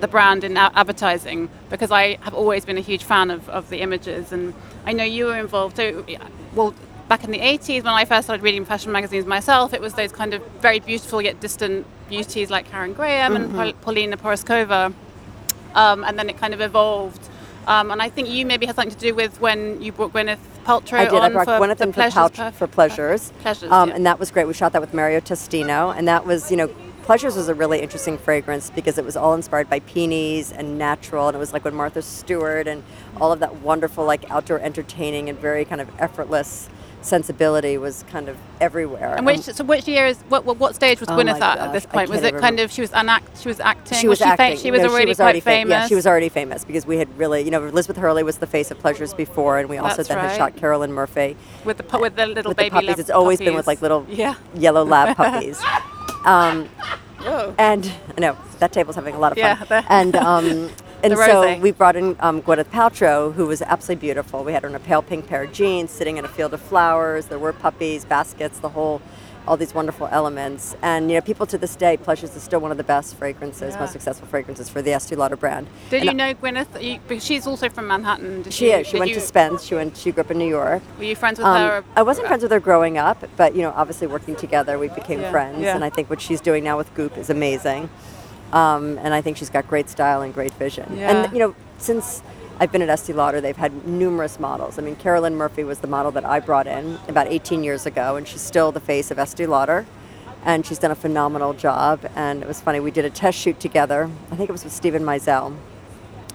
the 0.00 0.08
brand 0.08 0.44
in 0.44 0.56
advertising, 0.56 1.48
because 1.70 1.90
I 1.90 2.16
have 2.22 2.34
always 2.34 2.64
been 2.64 2.78
a 2.78 2.82
huge 2.82 3.04
fan 3.04 3.30
of, 3.30 3.48
of 3.48 3.68
the 3.68 3.80
images. 3.80 4.32
And 4.32 4.54
I 4.84 4.92
know 4.92 5.04
you 5.04 5.26
were 5.26 5.38
involved. 5.38 5.76
So, 5.76 6.04
well, 6.54 6.74
back 7.08 7.24
in 7.24 7.30
the 7.30 7.38
80s, 7.38 7.84
when 7.84 7.92
I 7.92 8.04
first 8.04 8.26
started 8.26 8.42
reading 8.42 8.64
fashion 8.64 8.92
magazines 8.92 9.26
myself, 9.26 9.72
it 9.72 9.80
was 9.80 9.94
those 9.94 10.12
kind 10.12 10.34
of 10.34 10.42
very 10.60 10.80
beautiful 10.80 11.22
yet 11.22 11.40
distant 11.40 11.86
beauties 12.08 12.50
like 12.50 12.70
Karen 12.70 12.92
Graham 12.92 13.36
and 13.36 13.52
Paul- 13.52 13.72
Paulina 13.74 14.16
Porizkova. 14.16 14.92
Um, 15.74 16.04
and 16.04 16.18
then 16.18 16.30
it 16.30 16.38
kind 16.38 16.54
of 16.54 16.60
evolved. 16.60 17.28
Um, 17.66 17.90
and 17.90 18.00
I 18.00 18.08
think 18.08 18.28
you 18.28 18.46
maybe 18.46 18.66
had 18.66 18.76
something 18.76 18.94
to 18.94 18.98
do 18.98 19.14
with 19.14 19.40
when 19.40 19.82
you 19.82 19.92
brought 19.92 20.12
Gwyneth 20.12 20.38
Paltrow 20.64 20.98
I 20.98 21.04
did. 21.04 21.14
on 21.14 21.22
I 21.22 21.28
brought 21.30 21.46
for 21.46 21.52
Gwyneth 21.52 21.80
in 21.80 21.92
for, 21.92 21.94
Pleasures 21.94 22.30
Perf- 22.30 22.54
for 22.54 22.66
Pleasures. 22.66 23.32
Pleasures, 23.40 23.70
um, 23.70 23.88
yeah. 23.88 23.96
and 23.96 24.06
that 24.06 24.18
was 24.18 24.30
great. 24.30 24.46
We 24.46 24.54
shot 24.54 24.72
that 24.72 24.80
with 24.80 24.94
Mario 24.94 25.20
Testino, 25.20 25.96
and 25.96 26.06
that 26.08 26.24
was, 26.24 26.50
you 26.50 26.56
know, 26.56 26.68
Pleasures 27.02 27.36
was 27.36 27.48
a 27.48 27.54
really 27.54 27.80
interesting 27.82 28.18
fragrance 28.18 28.68
because 28.70 28.98
it 28.98 29.04
was 29.04 29.16
all 29.16 29.32
inspired 29.32 29.70
by 29.70 29.78
peonies 29.78 30.50
and 30.50 30.76
natural, 30.76 31.28
and 31.28 31.36
it 31.36 31.38
was 31.38 31.52
like 31.52 31.64
when 31.64 31.72
Martha 31.72 32.02
Stewart 32.02 32.66
and 32.66 32.82
all 33.20 33.30
of 33.30 33.38
that 33.38 33.56
wonderful, 33.60 34.04
like 34.04 34.28
outdoor 34.28 34.58
entertaining 34.58 35.28
and 35.28 35.38
very 35.38 35.64
kind 35.64 35.80
of 35.80 35.88
effortless 36.00 36.68
sensibility 37.06 37.78
was 37.78 38.04
kind 38.10 38.28
of 38.28 38.36
everywhere. 38.60 39.14
And 39.16 39.24
which 39.24 39.40
so 39.40 39.64
which 39.64 39.86
year 39.88 40.06
is 40.06 40.18
what 40.28 40.44
what, 40.44 40.58
what 40.58 40.74
stage 40.74 41.00
was 41.00 41.08
Oh 41.08 41.12
Gwyneth 41.16 41.40
at 41.40 41.58
at 41.58 41.72
this 41.72 41.86
point? 41.86 42.10
Was 42.10 42.22
it 42.22 42.36
kind 42.38 42.60
of 42.60 42.70
she 42.72 42.80
was 42.80 42.92
an 42.92 43.08
act 43.08 43.40
she 43.40 43.48
was 43.48 43.60
acting? 43.60 43.98
she 43.98 44.08
was, 44.08 44.18
she 44.18 44.24
fa- 44.24 44.30
acting. 44.30 44.58
she 44.58 44.70
was 44.70 44.82
No, 44.82 44.88
already 44.90 45.08
was 45.10 45.16
quite 45.18 45.42
famous. 45.42 45.70
yeah, 45.70 45.86
she 45.86 45.94
was 45.94 46.06
already 46.06 46.28
famous 46.28 46.64
because 46.64 46.84
we 46.86 46.96
had 46.98 47.08
really, 47.18 47.42
you 47.42 47.50
know, 47.50 47.64
Elizabeth 47.64 47.96
Hurley 47.96 48.22
was 48.22 48.38
the 48.38 48.46
face 48.46 48.70
of 48.70 48.78
Pleasures 48.78 49.14
before, 49.14 49.58
and 49.58 49.68
we 49.68 49.78
also 49.78 49.96
That's 49.98 50.08
then 50.08 50.18
had 50.18 50.36
shot 50.36 50.56
Carolyn 50.56 50.92
Murphy 50.92 51.36
with 51.64 51.76
the 51.78 51.82
pu- 51.82 52.00
with 52.00 52.16
the 52.16 52.26
little 52.26 52.50
with 52.50 52.56
the 52.58 52.64
baby 52.64 52.70
puppies. 52.74 52.88
lab 52.88 52.98
It's 53.00 53.10
always 53.10 53.38
been 53.38 53.54
with 53.54 53.66
like 53.66 53.80
little 53.82 54.04
yeah. 54.10 54.34
yellow 54.54 54.84
lab 54.84 55.16
puppies. 55.22 55.60
Um, 56.24 56.66
Whoa. 57.20 57.54
and 57.58 57.90
I 58.16 58.20
know 58.20 58.36
that 58.58 58.72
table's 58.72 58.96
having 58.96 59.14
a 59.14 59.18
lot 59.18 59.32
of 59.32 59.38
fun. 59.38 59.66
Yeah, 59.70 59.84
and 59.88 60.16
um, 60.32 60.70
and 61.02 61.16
so 61.16 61.58
we 61.58 61.70
brought 61.70 61.96
in 61.96 62.16
um, 62.20 62.42
Gwyneth 62.42 62.66
Paltrow, 62.70 63.32
who 63.32 63.46
was 63.46 63.62
absolutely 63.62 64.00
beautiful. 64.06 64.44
We 64.44 64.52
had 64.52 64.62
her 64.62 64.68
in 64.68 64.74
a 64.74 64.80
pale 64.80 65.02
pink 65.02 65.26
pair 65.26 65.44
of 65.44 65.52
jeans, 65.52 65.90
sitting 65.90 66.16
in 66.16 66.24
a 66.24 66.28
field 66.28 66.54
of 66.54 66.60
flowers. 66.60 67.26
There 67.26 67.38
were 67.38 67.52
puppies, 67.52 68.04
baskets, 68.04 68.58
the 68.58 68.70
whole, 68.70 69.00
all 69.46 69.56
these 69.56 69.72
wonderful 69.74 70.08
elements. 70.10 70.74
And 70.82 71.08
you 71.08 71.16
know, 71.16 71.20
people 71.20 71.46
to 71.46 71.58
this 71.58 71.76
day, 71.76 71.96
Pleasures 71.96 72.34
is 72.34 72.42
still 72.42 72.58
one 72.60 72.72
of 72.72 72.76
the 72.78 72.82
best 72.84 73.14
fragrances, 73.14 73.74
Yeah. 73.74 73.80
most 73.80 73.92
successful 73.92 74.26
fragrances 74.26 74.68
for 74.68 74.82
the 74.82 74.92
Estee 74.92 75.14
Lauder 75.14 75.36
brand. 75.36 75.68
Did 75.90 76.00
And 76.02 76.04
you 76.10 76.14
know 76.14 76.34
Gwyneth? 76.34 76.82
You, 76.82 76.98
because 77.06 77.24
she's 77.24 77.46
also 77.46 77.68
from 77.68 77.86
Manhattan. 77.86 78.42
Did 78.42 78.52
She 78.52 78.66
you, 78.70 78.76
is. 78.78 78.86
She 78.88 78.98
went 78.98 79.10
you, 79.10 79.14
to 79.16 79.20
Spence. 79.20 79.62
She 79.64 79.74
went. 79.76 79.96
She 79.96 80.10
grew 80.10 80.22
up 80.22 80.30
in 80.32 80.38
New 80.38 80.48
York. 80.48 80.82
Were 80.98 81.04
you 81.04 81.14
friends 81.14 81.38
with 81.38 81.46
Um, 81.46 81.56
her? 81.56 81.84
I 81.94 82.02
wasn't 82.02 82.26
friends 82.26 82.42
with 82.42 82.50
her 82.50 82.58
growing 82.60 82.98
up, 82.98 83.22
but 83.36 83.54
you 83.54 83.62
know, 83.62 83.72
obviously 83.76 84.08
working 84.08 84.34
together, 84.34 84.78
we 84.78 84.88
became 84.88 85.20
Yeah, 85.20 85.30
friends. 85.30 85.60
yeah. 85.60 85.74
And 85.76 85.84
I 85.84 85.90
think 85.90 86.10
what 86.10 86.20
she's 86.20 86.40
doing 86.40 86.64
now 86.64 86.76
with 86.76 86.92
Goop 86.94 87.16
is 87.16 87.30
amazing. 87.30 87.88
Um, 88.52 88.98
and 88.98 89.12
I 89.12 89.20
think 89.20 89.36
she's 89.36 89.50
got 89.50 89.66
great 89.68 89.88
style 89.88 90.22
and 90.22 90.32
great 90.32 90.52
vision. 90.54 90.96
Yeah. 90.96 91.24
And 91.24 91.32
you 91.32 91.38
know, 91.38 91.54
since 91.78 92.22
I've 92.58 92.72
been 92.72 92.82
at 92.82 92.88
Estee 92.88 93.12
Lauder, 93.12 93.40
they've 93.40 93.56
had 93.56 93.86
numerous 93.86 94.40
models. 94.40 94.78
I 94.78 94.82
mean, 94.82 94.96
Carolyn 94.96 95.36
Murphy 95.36 95.64
was 95.64 95.80
the 95.80 95.86
model 95.88 96.10
that 96.12 96.24
I 96.24 96.40
brought 96.40 96.66
in 96.66 96.98
about 97.08 97.26
18 97.26 97.62
years 97.62 97.84
ago, 97.84 98.16
and 98.16 98.26
she's 98.26 98.40
still 98.40 98.72
the 98.72 98.80
face 98.80 99.10
of 99.10 99.18
Estee 99.18 99.46
Lauder. 99.46 99.86
And 100.44 100.64
she's 100.64 100.78
done 100.78 100.92
a 100.92 100.96
phenomenal 100.96 101.54
job. 101.54 102.08
And 102.14 102.40
it 102.40 102.48
was 102.48 102.60
funny, 102.60 102.78
we 102.78 102.92
did 102.92 103.04
a 103.04 103.10
test 103.10 103.36
shoot 103.36 103.58
together. 103.58 104.08
I 104.30 104.36
think 104.36 104.48
it 104.48 104.52
was 104.52 104.64
with 104.64 104.72
Steven 104.72 105.02
Meisel 105.02 105.56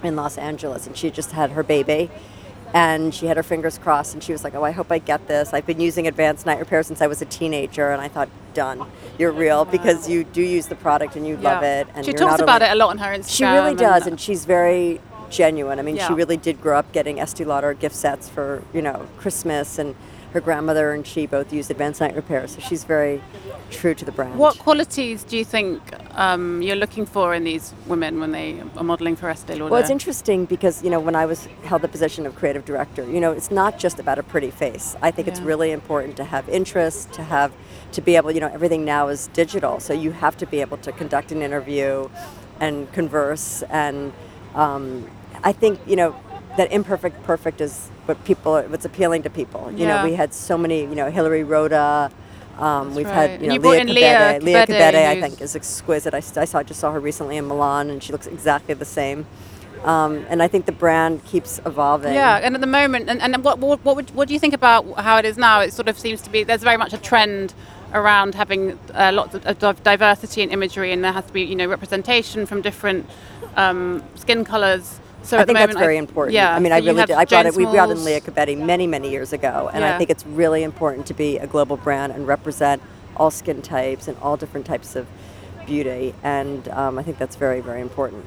in 0.03 0.15
Los 0.15 0.37
Angeles, 0.37 0.85
and 0.85 0.97
she 0.97 1.09
just 1.09 1.31
had 1.31 1.51
her 1.51 1.63
baby. 1.63 2.11
And 2.73 3.13
she 3.13 3.25
had 3.25 3.35
her 3.37 3.43
fingers 3.43 3.77
crossed, 3.77 4.13
and 4.13 4.23
she 4.23 4.31
was 4.31 4.43
like, 4.43 4.55
"Oh, 4.55 4.63
I 4.63 4.71
hope 4.71 4.91
I 4.91 4.97
get 4.99 5.27
this. 5.27 5.53
I've 5.53 5.65
been 5.65 5.81
using 5.81 6.07
advanced 6.07 6.45
night 6.45 6.59
repair 6.59 6.83
since 6.83 7.01
I 7.01 7.07
was 7.07 7.21
a 7.21 7.25
teenager." 7.25 7.91
And 7.91 8.01
I 8.01 8.07
thought, 8.07 8.29
"Done, 8.53 8.85
you're 9.17 9.31
real 9.33 9.65
because 9.65 10.07
you 10.07 10.23
do 10.23 10.41
use 10.41 10.67
the 10.67 10.75
product 10.75 11.15
and 11.17 11.27
you 11.27 11.35
love 11.37 11.63
it." 11.63 11.87
And 11.95 12.05
she 12.05 12.13
talks 12.13 12.41
about 12.41 12.61
only- 12.61 12.71
it 12.71 12.75
a 12.75 12.75
lot 12.75 12.89
on 12.91 12.97
her 12.99 13.11
Instagram. 13.11 13.29
She 13.29 13.43
really 13.45 13.75
does, 13.75 14.03
uh, 14.03 14.11
and 14.11 14.19
she's 14.19 14.45
very 14.45 15.01
genuine. 15.29 15.79
I 15.79 15.81
mean, 15.81 15.97
Yeah. 15.97 16.07
she 16.07 16.13
really 16.13 16.37
did 16.37 16.61
grow 16.61 16.77
up 16.79 16.91
getting 16.93 17.19
Estee 17.19 17.43
Lauder 17.45 17.73
gift 17.73 17.95
sets 17.95 18.29
for 18.29 18.61
you 18.73 18.81
know 18.81 19.01
Christmas, 19.17 19.77
and 19.77 19.95
her 20.33 20.41
grandmother 20.41 20.93
and 20.93 21.05
she 21.05 21.25
both 21.25 21.51
used 21.51 21.69
advanced 21.71 22.01
night 22.01 22.15
repair, 22.15 22.47
so 22.47 22.59
she's 22.59 22.83
very 22.83 23.21
true 23.69 23.93
to 23.93 24.05
the 24.05 24.11
brand. 24.11 24.37
What 24.37 24.57
qualities 24.59 25.23
do 25.23 25.37
you 25.37 25.45
think 25.45 25.81
um, 26.15 26.61
you're 26.61 26.75
looking 26.75 27.05
for 27.05 27.33
in 27.33 27.43
these 27.43 27.73
women 27.87 28.19
when 28.19 28.31
they 28.31 28.61
are 28.75 28.83
modeling 28.83 29.15
for 29.15 29.29
Estee 29.29 29.53
Lauder? 29.53 29.71
Well, 29.71 29.81
it's 29.81 29.89
interesting 29.89 30.45
because 30.45 30.83
you 30.83 30.89
know 30.89 30.99
when 30.99 31.15
I 31.15 31.25
was 31.25 31.45
held 31.63 31.81
the 31.81 31.87
position 31.87 32.25
of 32.25 32.35
creative 32.35 32.65
director, 32.65 33.03
you 33.09 33.19
know 33.19 33.31
it's 33.31 33.51
not 33.51 33.79
just 33.79 33.99
about 33.99 34.19
a 34.19 34.23
pretty 34.23 34.51
face. 34.51 34.95
I 35.01 35.11
think 35.11 35.27
it's 35.27 35.41
really 35.41 35.71
important 35.71 36.17
to 36.17 36.23
have 36.23 36.47
interest, 36.49 37.11
to 37.13 37.23
have 37.23 37.51
to 37.93 38.01
be 38.01 38.15
able, 38.15 38.31
you 38.31 38.39
know, 38.39 38.47
everything 38.47 38.85
now 38.85 39.09
is 39.09 39.27
digital, 39.27 39.79
so 39.79 39.93
you 39.93 40.11
have 40.11 40.37
to 40.37 40.45
be 40.45 40.61
able 40.61 40.77
to 40.77 40.91
conduct 40.91 41.31
an 41.31 41.41
interview 41.41 42.09
and 42.59 42.91
converse. 42.93 43.63
And 43.69 44.13
um, 44.55 45.09
I 45.43 45.51
think 45.51 45.79
you 45.85 45.95
know 45.95 46.15
that 46.57 46.71
imperfect 46.71 47.23
perfect 47.23 47.61
is 47.61 47.89
what 48.05 48.23
people 48.25 48.61
what's 48.63 48.85
appealing 48.85 49.23
to 49.23 49.29
people. 49.29 49.71
You 49.71 49.85
Yeah. 49.85 49.97
know, 49.97 50.03
we 50.03 50.13
had 50.15 50.33
so 50.33 50.57
many, 50.57 50.81
you 50.81 50.95
know, 50.95 51.09
Hillary 51.09 51.43
Rhoda. 51.43 52.11
Um, 52.59 52.93
we've 52.93 53.05
right. 53.05 53.29
had 53.31 53.41
you 53.41 53.47
know 53.47 53.53
you 53.55 53.59
Leah 53.61 54.39
Leah 54.41 54.65
Leah 54.67 55.09
I 55.09 55.21
think, 55.21 55.41
is 55.41 55.55
exquisite. 55.55 56.13
I 56.13 56.19
saw 56.19 56.63
just 56.63 56.79
saw 56.79 56.91
her 56.91 56.99
recently 56.99 57.37
in 57.37 57.47
Milan, 57.47 57.89
and 57.89 58.03
she 58.03 58.11
looks 58.11 58.27
exactly 58.27 58.73
the 58.73 58.85
same. 58.85 59.25
Um, 59.83 60.25
and 60.29 60.43
I 60.43 60.47
think 60.47 60.65
the 60.67 60.71
brand 60.71 61.25
keeps 61.25 61.59
evolving. 61.65 62.13
Yeah, 62.13 62.39
and 62.43 62.53
at 62.53 62.61
the 62.61 62.67
moment, 62.67 63.09
and, 63.09 63.19
and 63.21 63.43
what, 63.43 63.57
what, 63.57 63.83
what, 63.83 63.95
would, 63.95 64.11
what 64.11 64.27
do 64.27 64.33
you 64.33 64.39
think 64.39 64.53
about 64.53 64.85
how 64.99 65.17
it 65.17 65.25
is 65.25 65.37
now? 65.37 65.61
It 65.61 65.73
sort 65.73 65.87
of 65.87 65.97
seems 65.97 66.21
to 66.21 66.29
be, 66.29 66.43
there's 66.43 66.61
very 66.61 66.77
much 66.77 66.93
a 66.93 66.99
trend 66.99 67.53
around 67.93 68.35
having 68.35 68.77
uh, 68.93 69.11
lots 69.11 69.33
of, 69.33 69.63
of 69.63 69.83
diversity 69.83 70.43
in 70.43 70.51
imagery, 70.51 70.91
and 70.91 71.03
there 71.03 71.11
has 71.11 71.25
to 71.25 71.33
be, 71.33 71.41
you 71.41 71.55
know, 71.55 71.65
representation 71.65 72.45
from 72.45 72.61
different 72.61 73.09
um, 73.55 74.03
skin 74.15 74.45
colors. 74.45 74.99
So 75.23 75.37
I 75.37 75.45
think 75.45 75.57
that's 75.57 75.69
moment, 75.73 75.79
very 75.79 75.97
important. 75.97 76.33
Yeah, 76.33 76.55
I 76.55 76.59
mean, 76.59 76.71
so 76.71 76.75
I 76.75 76.79
really 76.79 77.05
did. 77.05 77.11
I 77.11 77.25
brought 77.25 77.45
it. 77.45 77.55
We 77.55 77.65
brought 77.65 77.91
in 77.91 77.97
Liya 77.97 78.21
Kebede 78.21 78.57
many, 78.57 78.87
many 78.87 79.09
years 79.09 79.33
ago, 79.33 79.69
and 79.71 79.81
Yeah. 79.81 79.95
I 79.95 79.97
think 79.97 80.09
it's 80.09 80.25
really 80.25 80.63
important 80.63 81.05
to 81.07 81.13
be 81.13 81.37
a 81.37 81.47
global 81.47 81.77
brand 81.77 82.11
and 82.13 82.27
represent 82.27 82.81
all 83.17 83.29
skin 83.31 83.61
types 83.61 84.07
and 84.07 84.17
all 84.19 84.35
different 84.37 84.65
types 84.65 84.95
of 84.95 85.07
beauty. 85.65 86.13
And 86.23 86.67
um, 86.69 86.97
I 86.97 87.03
think 87.03 87.17
that's 87.17 87.35
very, 87.35 87.61
very 87.61 87.81
important. 87.81 88.25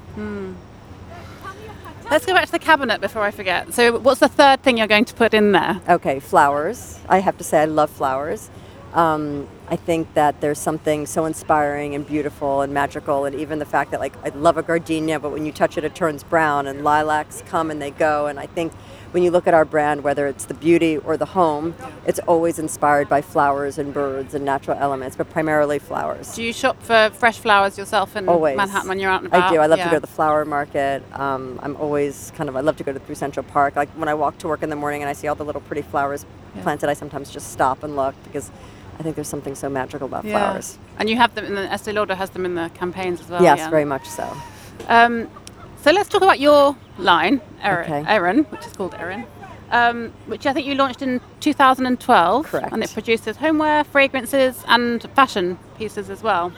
Let's 2.11 2.26
go 2.26 2.35
back 2.35 2.46
to 2.46 2.52
the 2.52 2.59
cabinet 2.59 3.00
before 3.00 3.22
I 3.22 3.30
forget. 3.30 3.72
So, 3.72 3.98
what's 3.98 4.20
the 4.20 4.28
third 4.28 4.62
thing 4.62 4.76
you're 4.76 4.87
going 4.87 5.07
to 5.07 5.14
put 5.14 5.33
in 5.33 5.52
there? 5.52 5.80
Okay, 5.88 6.20
flowers. 6.20 7.00
I 7.09 7.18
have 7.20 7.38
to 7.38 7.44
say, 7.44 7.62
I 7.62 7.64
love 7.64 7.90
flowers. 7.90 8.50
Um, 8.94 9.48
I 9.68 9.76
think 9.76 10.14
that 10.14 10.40
there's 10.40 10.59
something 10.61 11.04
so 11.07 11.24
inspiring 11.24 11.94
and 11.96 12.07
beautiful 12.07 12.61
and 12.61 12.72
magical, 12.72 13.24
and 13.24 13.35
even 13.35 13.59
the 13.59 13.64
fact 13.64 13.90
that, 13.90 13.98
like, 13.98 14.14
I 14.24 14.28
love 14.28 14.57
a 14.57 14.62
gardenia, 14.62 15.18
but 15.18 15.33
when 15.33 15.44
you 15.44 15.50
touch 15.52 15.76
it, 15.76 15.85
it 15.85 15.94
turns 15.96 16.22
brown, 16.22 16.66
and 16.68 16.85
lilacs 16.85 17.42
come 17.46 17.70
and 17.72 17.83
they 17.83 17.90
go. 17.90 18.26
And 18.26 18.38
I 18.38 18.46
think 18.46 18.72
when 19.11 19.22
you 19.24 19.33
look 19.33 19.48
at 19.48 19.54
our 19.54 19.64
brand, 19.64 20.04
whether 20.04 20.28
it's 20.28 20.44
the 20.44 20.54
beauty 20.54 20.98
or 20.98 21.16
the 21.16 21.24
home, 21.24 21.74
it's 22.07 22.20
always 22.20 22.59
inspired 22.61 23.09
by 23.09 23.20
flowers 23.20 23.78
and 23.78 23.92
birds 23.92 24.33
and 24.35 24.44
natural 24.44 24.76
elements, 24.78 25.16
but 25.16 25.28
primarily 25.28 25.78
flowers. 25.80 26.33
Do 26.35 26.42
you 26.44 26.52
shop 26.52 26.80
for 26.80 27.11
fresh 27.14 27.38
flowers 27.38 27.76
yourself 27.76 28.14
in 28.16 28.28
Always. 28.28 28.57
Manhattan 28.57 28.88
when 28.88 29.00
you're 29.00 29.11
out 29.11 29.22
and 29.24 29.28
about? 29.28 29.50
I 29.50 29.54
do. 29.54 29.61
I 29.61 29.66
love 29.66 29.78
Yeah. 29.78 29.85
to 29.87 29.90
go 29.90 29.96
to 29.96 30.00
the 30.00 30.07
flower 30.07 30.44
market. 30.44 31.02
Um, 31.14 31.59
I'm 31.62 31.74
always 31.76 32.33
kind 32.37 32.48
of. 32.48 32.54
I 32.54 32.61
love 32.61 32.76
to 32.76 32.85
go 32.85 32.92
to 32.92 33.00
through 33.00 33.14
Central 33.16 33.44
Park. 33.44 33.74
Like 33.74 33.88
when 33.90 34.09
I 34.09 34.14
walk 34.14 34.38
to 34.38 34.48
work 34.48 34.62
in 34.62 34.70
the 34.70 34.76
morning 34.76 35.02
and 35.02 35.09
I 35.09 35.14
see 35.14 35.26
all 35.26 35.35
the 35.35 35.44
little 35.44 35.62
pretty 35.62 35.83
flowers 35.83 36.26
Yeah. 36.54 36.62
planted, 36.62 36.88
I 36.90 36.94
sometimes 36.94 37.30
just 37.30 37.50
stop 37.52 37.83
and 37.83 37.96
look 37.96 38.14
because 38.24 38.50
I 38.98 39.02
think 39.02 39.16
there's 39.16 39.28
something 39.28 39.54
so 39.54 39.68
magical 39.68 40.07
about 40.07 40.24
Yeah. 40.24 40.38
flowers. 40.38 40.78
And 40.98 41.09
you 41.11 41.16
have 41.16 41.35
them 41.35 41.44
in 41.46 41.54
the 41.54 41.72
Estee 41.72 41.92
Lauder 41.92 42.14
has 42.14 42.30
them 42.30 42.44
in 42.46 42.54
the 42.54 42.70
campaigns 42.74 43.20
as 43.20 43.28
well. 43.28 43.42
yes, 43.42 43.59
yeah. 43.59 43.70
very 43.70 43.85
much 43.85 44.07
so. 44.09 44.26
Um, 44.88 45.28
so 45.83 45.90
let's 45.90 46.09
talk 46.09 46.22
about 46.22 46.40
your 46.40 46.76
line, 46.98 47.40
Aerin, 47.62 47.85
Okay. 47.92 48.04
Aerin 48.14 48.38
which 48.50 48.64
is 48.66 48.72
called 48.72 48.94
Aerin, 48.94 49.26
um, 49.70 50.12
which 50.26 50.46
I 50.46 50.52
think 50.52 50.66
you 50.66 50.74
launched 50.74 51.02
in 51.02 51.20
2012. 51.40 52.46
Correct. 52.46 52.72
And 52.72 52.83
it 52.83 52.92
produces 52.92 53.37
homeware, 53.38 53.85
fragrances, 53.85 54.64
and 54.68 55.02
fashion 55.14 55.59
pieces 55.76 56.09
as 56.09 56.22
well. 56.22 56.52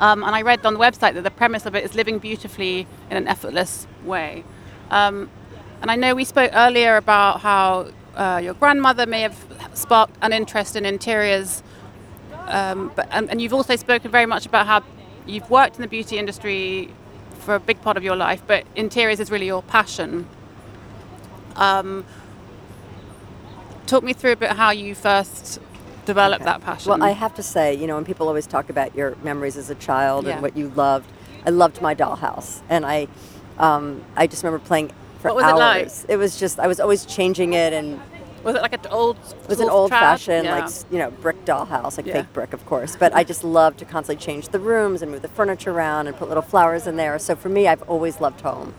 Um, 0.00 0.24
and 0.24 0.34
I 0.34 0.42
read 0.42 0.64
on 0.66 0.74
the 0.74 0.80
website 0.80 1.14
that 1.14 1.22
the 1.22 1.30
premise 1.30 1.66
of 1.66 1.74
it 1.76 1.84
is 1.84 1.94
living 1.94 2.18
beautifully 2.18 2.86
in 3.10 3.16
an 3.16 3.28
effortless 3.28 3.86
way. 4.04 4.42
Um, 4.90 5.30
and 5.80 5.90
I 5.90 5.96
know 5.96 6.14
we 6.14 6.24
spoke 6.24 6.50
earlier 6.54 6.96
about 6.96 7.40
how 7.40 7.88
uh, 8.16 8.40
your 8.42 8.54
grandmother 8.54 9.06
may 9.06 9.22
have 9.22 9.36
sparked 9.74 10.16
an 10.22 10.32
interest 10.32 10.76
in 10.76 10.84
interiors, 10.84 11.62
um, 12.46 12.92
but 12.94 13.08
and, 13.10 13.30
and 13.30 13.40
you've 13.40 13.54
also 13.54 13.76
spoken 13.76 14.10
very 14.10 14.26
much 14.26 14.46
about 14.46 14.66
how 14.66 14.82
you've 15.26 15.48
worked 15.50 15.76
in 15.76 15.82
the 15.82 15.88
beauty 15.88 16.18
industry 16.18 16.90
for 17.40 17.54
a 17.54 17.60
big 17.60 17.80
part 17.82 17.96
of 17.96 18.04
your 18.04 18.16
life, 18.16 18.42
but 18.46 18.64
interiors 18.76 19.20
is 19.20 19.30
really 19.30 19.46
your 19.46 19.62
passion. 19.62 20.28
Um, 21.56 22.04
talk 23.86 24.02
me 24.02 24.12
through 24.12 24.32
a 24.32 24.36
bit 24.36 24.50
how 24.52 24.70
you 24.70 24.94
first 24.94 25.60
developed 26.06 26.42
Okay. 26.42 26.50
that 26.50 26.62
passion. 26.62 26.90
Well, 26.90 27.02
I 27.02 27.10
have 27.10 27.34
to 27.34 27.42
say, 27.42 27.74
you 27.74 27.86
know, 27.86 27.94
when 27.96 28.04
people 28.04 28.28
always 28.28 28.46
talk 28.46 28.70
about 28.70 28.94
your 28.96 29.16
memories 29.22 29.56
as 29.56 29.70
a 29.70 29.74
child 29.74 30.26
Yeah. 30.26 30.32
and 30.34 30.42
what 30.42 30.56
you 30.56 30.70
loved, 30.74 31.10
I 31.46 31.50
loved 31.50 31.80
my 31.82 31.94
dollhouse, 31.94 32.60
and 32.68 32.86
I, 32.86 33.08
um, 33.58 34.02
I 34.16 34.26
just 34.26 34.42
remember 34.44 34.64
playing 34.64 34.92
for 35.22 35.28
What 35.28 35.36
was 35.36 35.44
it 35.46 35.54
like? 35.56 35.82
hours. 35.84 36.06
It 36.08 36.16
was 36.16 36.38
just 36.38 36.58
I 36.58 36.66
was 36.66 36.80
always 36.80 37.06
changing 37.06 37.54
it 37.54 37.72
and 37.72 38.00
was 38.44 38.56
it 38.56 38.62
like 38.62 38.72
an 38.72 38.80
old? 38.90 39.16
It 39.44 39.48
was 39.48 39.60
an 39.60 39.70
old 39.70 39.90
fashioned, 39.90 40.46
yeah. 40.46 40.58
like, 40.58 40.70
you 40.90 40.98
know, 40.98 41.12
brick 41.12 41.44
dollhouse, 41.44 41.96
like 41.96 42.06
Yeah. 42.06 42.14
fake 42.22 42.32
brick, 42.32 42.52
of 42.52 42.66
course. 42.66 42.96
But 42.96 43.14
I 43.14 43.22
just 43.22 43.44
love 43.44 43.76
to 43.76 43.84
constantly 43.84 44.20
change 44.24 44.48
the 44.48 44.58
rooms 44.58 45.00
and 45.00 45.12
move 45.12 45.22
the 45.22 45.28
furniture 45.28 45.70
around 45.70 46.08
and 46.08 46.16
put 46.16 46.26
little 46.26 46.42
flowers 46.42 46.88
in 46.88 46.96
there. 46.96 47.16
So 47.20 47.36
for 47.36 47.48
me, 47.48 47.68
I've 47.68 47.82
always 47.82 48.20
loved 48.20 48.40
home. 48.40 48.74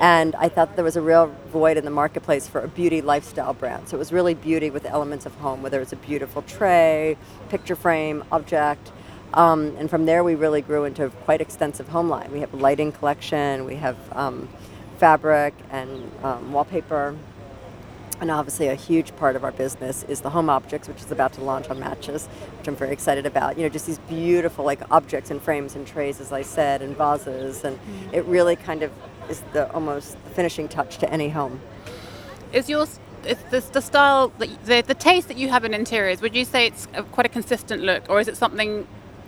And 0.00 0.34
I 0.34 0.48
thought 0.48 0.74
there 0.74 0.84
was 0.84 0.96
a 0.96 1.00
real 1.00 1.32
void 1.52 1.76
in 1.76 1.84
the 1.84 1.90
marketplace 1.92 2.48
for 2.48 2.60
a 2.60 2.66
beauty 2.66 3.00
lifestyle 3.00 3.54
brand. 3.54 3.88
So 3.88 3.96
it 3.96 4.00
was 4.00 4.12
really 4.12 4.34
beauty 4.34 4.68
with 4.68 4.84
elements 4.84 5.26
of 5.26 5.34
home, 5.36 5.62
whether 5.62 5.80
it's 5.80 5.92
a 5.92 5.96
beautiful 5.96 6.42
tray, 6.42 7.16
picture 7.48 7.76
frame, 7.76 8.24
object. 8.32 8.90
Um, 9.34 9.76
and 9.78 9.88
from 9.88 10.06
there, 10.06 10.24
we 10.24 10.34
really 10.34 10.62
grew 10.62 10.84
into 10.84 11.08
quite 11.24 11.40
extensive 11.40 11.86
home 11.88 12.08
line. 12.08 12.32
We 12.32 12.40
have 12.40 12.52
a 12.52 12.56
lighting 12.56 12.90
collection, 12.90 13.64
we 13.64 13.76
have 13.76 13.96
um, 14.16 14.48
fabric 15.04 15.52
and 15.70 16.10
um, 16.22 16.50
wallpaper. 16.50 17.14
And 18.22 18.30
obviously, 18.30 18.68
a 18.68 18.74
huge 18.74 19.14
part 19.16 19.36
of 19.36 19.44
our 19.44 19.52
business 19.52 20.02
is 20.04 20.22
the 20.22 20.30
home 20.30 20.48
objects, 20.48 20.88
which 20.88 21.02
is 21.02 21.12
about 21.12 21.34
to 21.34 21.42
launch 21.42 21.68
on 21.68 21.78
Matches, 21.78 22.26
which 22.56 22.66
I'm 22.68 22.74
very 22.74 22.92
excited 22.92 23.26
about. 23.26 23.58
You 23.58 23.64
know, 23.64 23.68
just 23.68 23.86
these 23.86 23.98
beautiful 23.98 24.64
like 24.64 24.80
objects 24.90 25.30
and 25.30 25.42
frames 25.42 25.76
and 25.76 25.86
trays, 25.86 26.22
as 26.22 26.32
I 26.32 26.40
said, 26.40 26.80
and 26.80 26.96
vases, 26.96 27.64
and 27.64 27.78
it 28.12 28.24
really 28.24 28.56
kind 28.56 28.82
of 28.82 28.92
is 29.28 29.42
the 29.52 29.70
almost 29.72 30.12
the 30.24 30.30
finishing 30.30 30.68
touch 30.68 30.96
to 30.98 31.12
any 31.12 31.28
home. 31.28 31.60
Is 32.54 32.70
yours 32.70 32.98
it's 33.26 33.42
the, 33.50 33.60
the 33.72 33.82
style, 33.82 34.32
that, 34.38 34.48
the 34.64 34.80
the 34.80 34.94
taste 34.94 35.28
that 35.28 35.36
you 35.36 35.50
have 35.50 35.66
in 35.66 35.74
interiors. 35.74 36.22
Would 36.22 36.34
you 36.34 36.46
say 36.46 36.68
it's 36.68 36.88
a, 36.94 37.02
quite 37.02 37.26
a 37.26 37.34
consistent 37.38 37.82
look, 37.82 38.08
or 38.08 38.20
is 38.20 38.28
it 38.28 38.38
something 38.38 38.86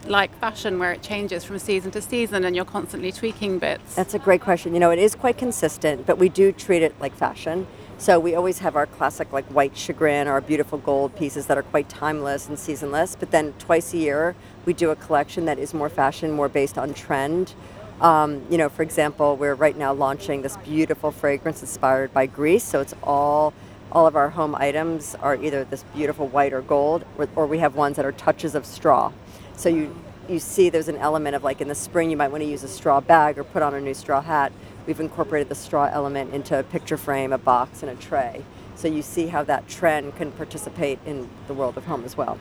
like 0.08 0.36
fashion 0.38 0.78
where 0.78 0.92
it 0.92 1.02
changes 1.02 1.44
from 1.44 1.58
season 1.58 1.90
to 1.92 2.02
season 2.02 2.44
and 2.44 2.54
you're 2.54 2.64
constantly 2.64 3.12
tweaking 3.12 3.58
bits? 3.58 3.94
That's 3.94 4.14
a 4.14 4.18
great 4.18 4.40
question. 4.40 4.74
You 4.74 4.80
know, 4.80 4.90
it 4.90 4.98
is 4.98 5.14
quite 5.14 5.38
consistent, 5.38 6.06
but 6.06 6.18
we 6.18 6.28
do 6.28 6.52
treat 6.52 6.82
it 6.82 6.94
like 7.00 7.14
fashion. 7.14 7.66
So 7.98 8.20
we 8.20 8.34
always 8.34 8.58
have 8.58 8.76
our 8.76 8.86
classic 8.86 9.32
like 9.32 9.46
white 9.46 9.74
shagreen 9.74 10.26
our 10.26 10.40
beautiful 10.40 10.78
gold 10.78 11.16
pieces 11.16 11.46
that 11.46 11.56
are 11.56 11.62
quite 11.62 11.88
timeless 11.88 12.48
and 12.48 12.58
seasonless. 12.58 13.16
But 13.16 13.30
then 13.30 13.54
twice 13.58 13.94
a 13.94 13.98
year 13.98 14.34
we 14.64 14.72
do 14.72 14.90
a 14.90 14.96
collection 14.96 15.46
that 15.46 15.58
is 15.58 15.72
more 15.72 15.88
fashion, 15.88 16.32
more 16.32 16.48
based 16.48 16.76
on 16.76 16.92
trend. 16.92 17.54
Um, 18.00 18.42
you 18.50 18.58
know, 18.58 18.68
for 18.68 18.82
example, 18.82 19.36
we're 19.36 19.54
right 19.54 19.76
now 19.76 19.94
launching 19.94 20.42
this 20.42 20.58
beautiful 20.58 21.10
fragrance 21.10 21.62
inspired 21.62 22.12
by 22.12 22.26
Greece. 22.26 22.64
So 22.64 22.80
it's 22.80 22.94
all 23.02 23.54
all 23.92 24.06
of 24.06 24.16
our 24.16 24.28
home 24.28 24.54
items 24.56 25.14
are 25.22 25.36
either 25.36 25.64
this 25.64 25.84
beautiful 25.94 26.26
white 26.26 26.52
or 26.52 26.60
gold, 26.60 27.04
or, 27.16 27.28
or 27.36 27.46
we 27.46 27.58
have 27.58 27.76
ones 27.76 27.96
that 27.96 28.04
are 28.04 28.12
touches 28.12 28.54
of 28.54 28.66
straw. 28.66 29.12
So 29.56 29.68
you 29.68 29.94
you 30.28 30.38
see 30.38 30.70
there's 30.70 30.88
an 30.88 30.96
element 30.96 31.36
of 31.36 31.44
like 31.44 31.60
in 31.60 31.68
the 31.68 31.74
spring 31.74 32.10
you 32.10 32.16
might 32.16 32.28
want 32.28 32.42
to 32.42 32.48
use 32.48 32.62
a 32.64 32.68
straw 32.68 33.00
bag 33.00 33.38
or 33.38 33.44
put 33.44 33.62
on 33.62 33.74
a 33.74 33.80
new 33.80 33.94
straw 33.94 34.20
hat. 34.20 34.52
We've 34.86 35.00
incorporated 35.00 35.48
the 35.48 35.54
straw 35.54 35.88
element 35.90 36.34
into 36.34 36.58
a 36.58 36.62
picture 36.62 36.96
frame, 36.96 37.32
a 37.32 37.38
box, 37.38 37.82
and 37.82 37.90
a 37.90 37.94
tray. 37.94 38.44
So 38.74 38.88
you 38.88 39.02
see 39.02 39.28
how 39.28 39.42
that 39.44 39.68
trend 39.68 40.16
can 40.16 40.32
participate 40.32 40.98
in 41.06 41.28
the 41.46 41.54
world 41.54 41.76
of 41.76 41.86
home 41.86 42.04
as 42.04 42.16
well. 42.16 42.38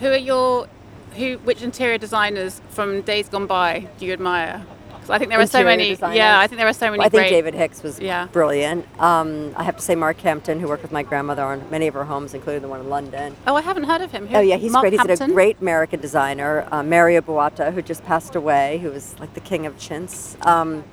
Who 0.00 0.08
are 0.08 0.16
your 0.16 0.68
who 1.16 1.38
which 1.38 1.62
interior 1.62 1.98
designers 1.98 2.60
from 2.70 3.02
days 3.02 3.28
gone 3.28 3.46
by 3.46 3.88
do 3.98 4.06
you 4.06 4.12
admire? 4.12 4.64
I 5.08 5.18
think 5.18 5.30
there 5.30 5.38
were 5.38 5.46
so 5.46 5.64
many. 5.64 5.88
designers? 5.90 6.16
Yeah, 6.16 6.38
I 6.38 6.46
think 6.46 6.58
there 6.58 6.66
were 6.66 6.72
so 6.72 6.86
many 6.86 6.98
Well, 6.98 7.06
I 7.06 7.08
think 7.10 7.22
great. 7.22 7.30
David 7.30 7.54
Hicks 7.54 7.82
was 7.82 7.98
Yeah. 7.98 8.26
brilliant. 8.32 8.86
Um, 9.00 9.52
I 9.56 9.64
have 9.64 9.76
to 9.76 9.82
say 9.82 9.94
Mark 9.94 10.20
Hampton, 10.20 10.60
who 10.60 10.68
worked 10.68 10.82
with 10.82 10.92
my 10.92 11.02
grandmother 11.02 11.42
on 11.44 11.62
many 11.70 11.86
of 11.88 11.94
her 11.94 12.04
homes, 12.04 12.34
including 12.34 12.62
the 12.62 12.68
one 12.68 12.80
in 12.80 12.88
London. 12.90 13.34
Oh, 13.46 13.56
I 13.56 13.62
haven't 13.62 13.84
heard 13.84 14.00
of 14.02 14.12
him. 14.12 14.26
Who- 14.28 14.36
Oh 14.36 14.40
yeah, 14.40 14.56
he's 14.56 14.72
Mark 14.72 14.82
great. 14.82 15.00
He's 15.08 15.20
a 15.20 15.26
great 15.26 15.60
American 15.60 16.00
designer. 16.00 16.66
Uh, 16.70 16.82
Mario 16.82 17.20
Buatta, 17.20 17.72
who 17.72 17.82
just 17.82 18.04
passed 18.04 18.34
away, 18.36 18.78
who 18.82 18.90
was 18.90 19.14
like 19.18 19.34
the 19.34 19.40
king 19.40 19.66
of 19.66 19.78
chintz. 19.78 20.36
Um, 20.42 20.84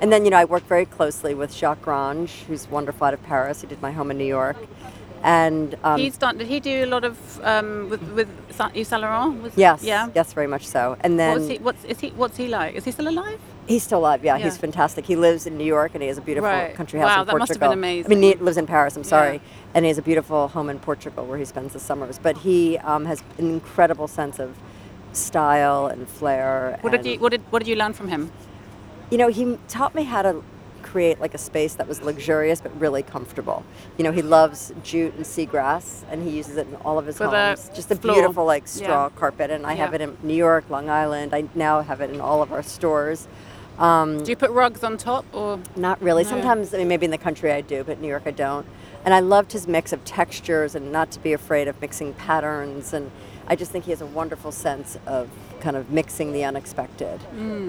and 0.00 0.12
then 0.12 0.24
you 0.24 0.30
know 0.30 0.38
I 0.38 0.44
work 0.44 0.66
very 0.68 0.84
closely 0.86 1.34
with 1.34 1.52
Jacques 1.54 1.82
Grange, 1.82 2.44
who's 2.46 2.68
wonderful 2.70 3.06
out 3.06 3.14
of 3.14 3.22
Paris. 3.24 3.60
He 3.62 3.66
did 3.66 3.80
my 3.80 3.92
home 3.92 4.10
in 4.10 4.18
New 4.18 4.24
York, 4.26 4.56
and 5.22 5.76
um, 5.84 5.98
He's 5.98 6.16
done. 6.18 6.36
Did 6.38 6.48
he 6.48 6.60
do 6.60 6.84
a 6.84 6.86
lot 6.86 7.04
of 7.04 7.16
um, 7.42 7.88
with 7.88 8.02
with 8.12 8.28
Yves 8.74 8.88
Saint 8.88 9.02
Laurent? 9.02 9.42
Was- 9.42 9.52
yes, 9.56 9.82
Yeah. 9.82 10.08
yes, 10.14 10.32
very 10.32 10.46
much 10.46 10.66
so. 10.66 10.96
And 11.00 11.18
then 11.18 11.40
What 11.40 11.50
he? 11.50 11.58
What's 11.58 11.84
is 11.84 12.00
he? 12.00 12.10
What's 12.10 12.36
he 12.36 12.48
like? 12.48 12.74
Is 12.74 12.84
he 12.84 12.90
still 12.90 13.08
alive? 13.08 13.40
He's 13.66 13.82
still 13.82 13.98
alive. 14.00 14.24
Yeah, 14.24 14.36
Yeah. 14.36 14.44
he's 14.44 14.56
fantastic. 14.56 15.06
He 15.06 15.16
lives 15.16 15.46
in 15.46 15.56
New 15.56 15.64
York 15.64 15.92
and 15.94 16.02
he 16.02 16.08
has 16.08 16.18
a 16.18 16.20
beautiful 16.20 16.50
Right. 16.50 16.74
country 16.74 17.00
house 17.00 17.08
Wow, 17.08 17.20
in 17.22 17.26
that 17.28 17.38
must 17.38 17.48
have 17.52 17.58
Portugal. 17.60 17.80
been 17.80 18.04
I 18.04 18.08
mean, 18.08 18.22
he 18.22 18.34
lives 18.34 18.56
in 18.58 18.66
Paris. 18.66 18.96
I'm 18.96 19.04
sorry, 19.04 19.34
Yeah. 19.34 19.40
and 19.74 19.84
he 19.84 19.88
has 19.88 19.98
a 19.98 20.02
beautiful 20.02 20.48
home 20.48 20.68
in 20.68 20.78
Portugal 20.78 21.24
where 21.24 21.38
he 21.38 21.44
spends 21.44 21.72
the 21.72 21.80
summers. 21.80 22.18
But 22.22 22.38
he 22.38 22.78
um, 22.78 23.06
has 23.06 23.22
an 23.38 23.48
incredible 23.50 24.06
sense 24.08 24.38
of 24.38 24.54
style 25.12 25.86
and 25.86 26.08
flair. 26.08 26.78
What 26.82 26.90
did 26.92 27.06
you? 27.06 27.18
What 27.18 27.30
did? 27.32 27.40
What 27.50 27.60
did 27.60 27.68
you 27.68 27.76
learn 27.76 27.92
from 27.92 28.08
him? 28.08 28.30
you 29.10 29.18
know, 29.18 29.28
he 29.28 29.58
taught 29.68 29.94
me 29.94 30.02
how 30.02 30.22
to 30.22 30.42
create 30.82 31.20
like 31.20 31.34
a 31.34 31.38
space 31.38 31.74
that 31.74 31.86
was 31.86 32.02
luxurious 32.02 32.60
but 32.60 32.72
really 32.80 33.02
comfortable. 33.02 33.62
You 33.98 34.04
know, 34.04 34.12
he 34.12 34.22
loves 34.22 34.72
jute 34.82 35.14
and 35.14 35.24
seagrass, 35.24 36.02
and 36.10 36.22
he 36.22 36.30
uses 36.30 36.56
it 36.56 36.66
in 36.66 36.74
all 36.84 36.98
of 36.98 37.06
his 37.06 37.18
For 37.18 37.26
homes. 37.28 37.70
Just 37.74 37.90
a 37.90 37.96
floor. 37.96 38.14
beautiful 38.14 38.44
like 38.44 38.64
Yeah. 38.64 38.82
straw 38.84 39.08
carpet, 39.10 39.50
and 39.50 39.66
I 39.66 39.74
have 39.74 39.92
it 39.94 40.00
in 40.00 40.16
New 40.22 40.34
York, 40.34 40.64
Long 40.70 40.88
Island. 40.90 41.34
I 41.34 41.44
now 41.54 41.82
have 41.82 42.00
it 42.00 42.10
in 42.10 42.20
all 42.20 42.42
of 42.42 42.52
our 42.52 42.62
stores. 42.62 43.28
Um, 43.78 44.22
Do 44.22 44.30
you 44.30 44.36
put 44.36 44.50
rugs 44.50 44.84
on 44.84 44.96
top 44.96 45.24
or? 45.34 45.58
not 45.76 46.00
really. 46.00 46.22
No. 46.24 46.30
Sometimes, 46.30 46.74
I 46.74 46.78
mean, 46.78 46.88
maybe 46.88 47.04
in 47.04 47.10
the 47.10 47.18
country 47.18 47.50
I 47.52 47.60
do, 47.60 47.84
but 47.84 48.00
New 48.00 48.08
York 48.08 48.22
I 48.26 48.30
don't. 48.30 48.66
And 49.04 49.12
I 49.12 49.20
loved 49.20 49.52
his 49.52 49.66
mix 49.66 49.92
of 49.92 50.04
textures 50.04 50.74
and 50.74 50.90
not 50.90 51.10
to 51.12 51.20
be 51.20 51.32
afraid 51.32 51.68
of 51.68 51.80
mixing 51.80 52.14
patterns. 52.14 52.94
And 52.94 53.10
I 53.46 53.56
just 53.56 53.70
think 53.70 53.84
he 53.84 53.90
has 53.90 54.00
a 54.00 54.06
wonderful 54.06 54.52
sense 54.52 54.96
of 55.06 55.28
kind 55.60 55.76
of 55.76 55.90
mixing 55.90 56.32
the 56.32 56.44
unexpected. 56.44 57.20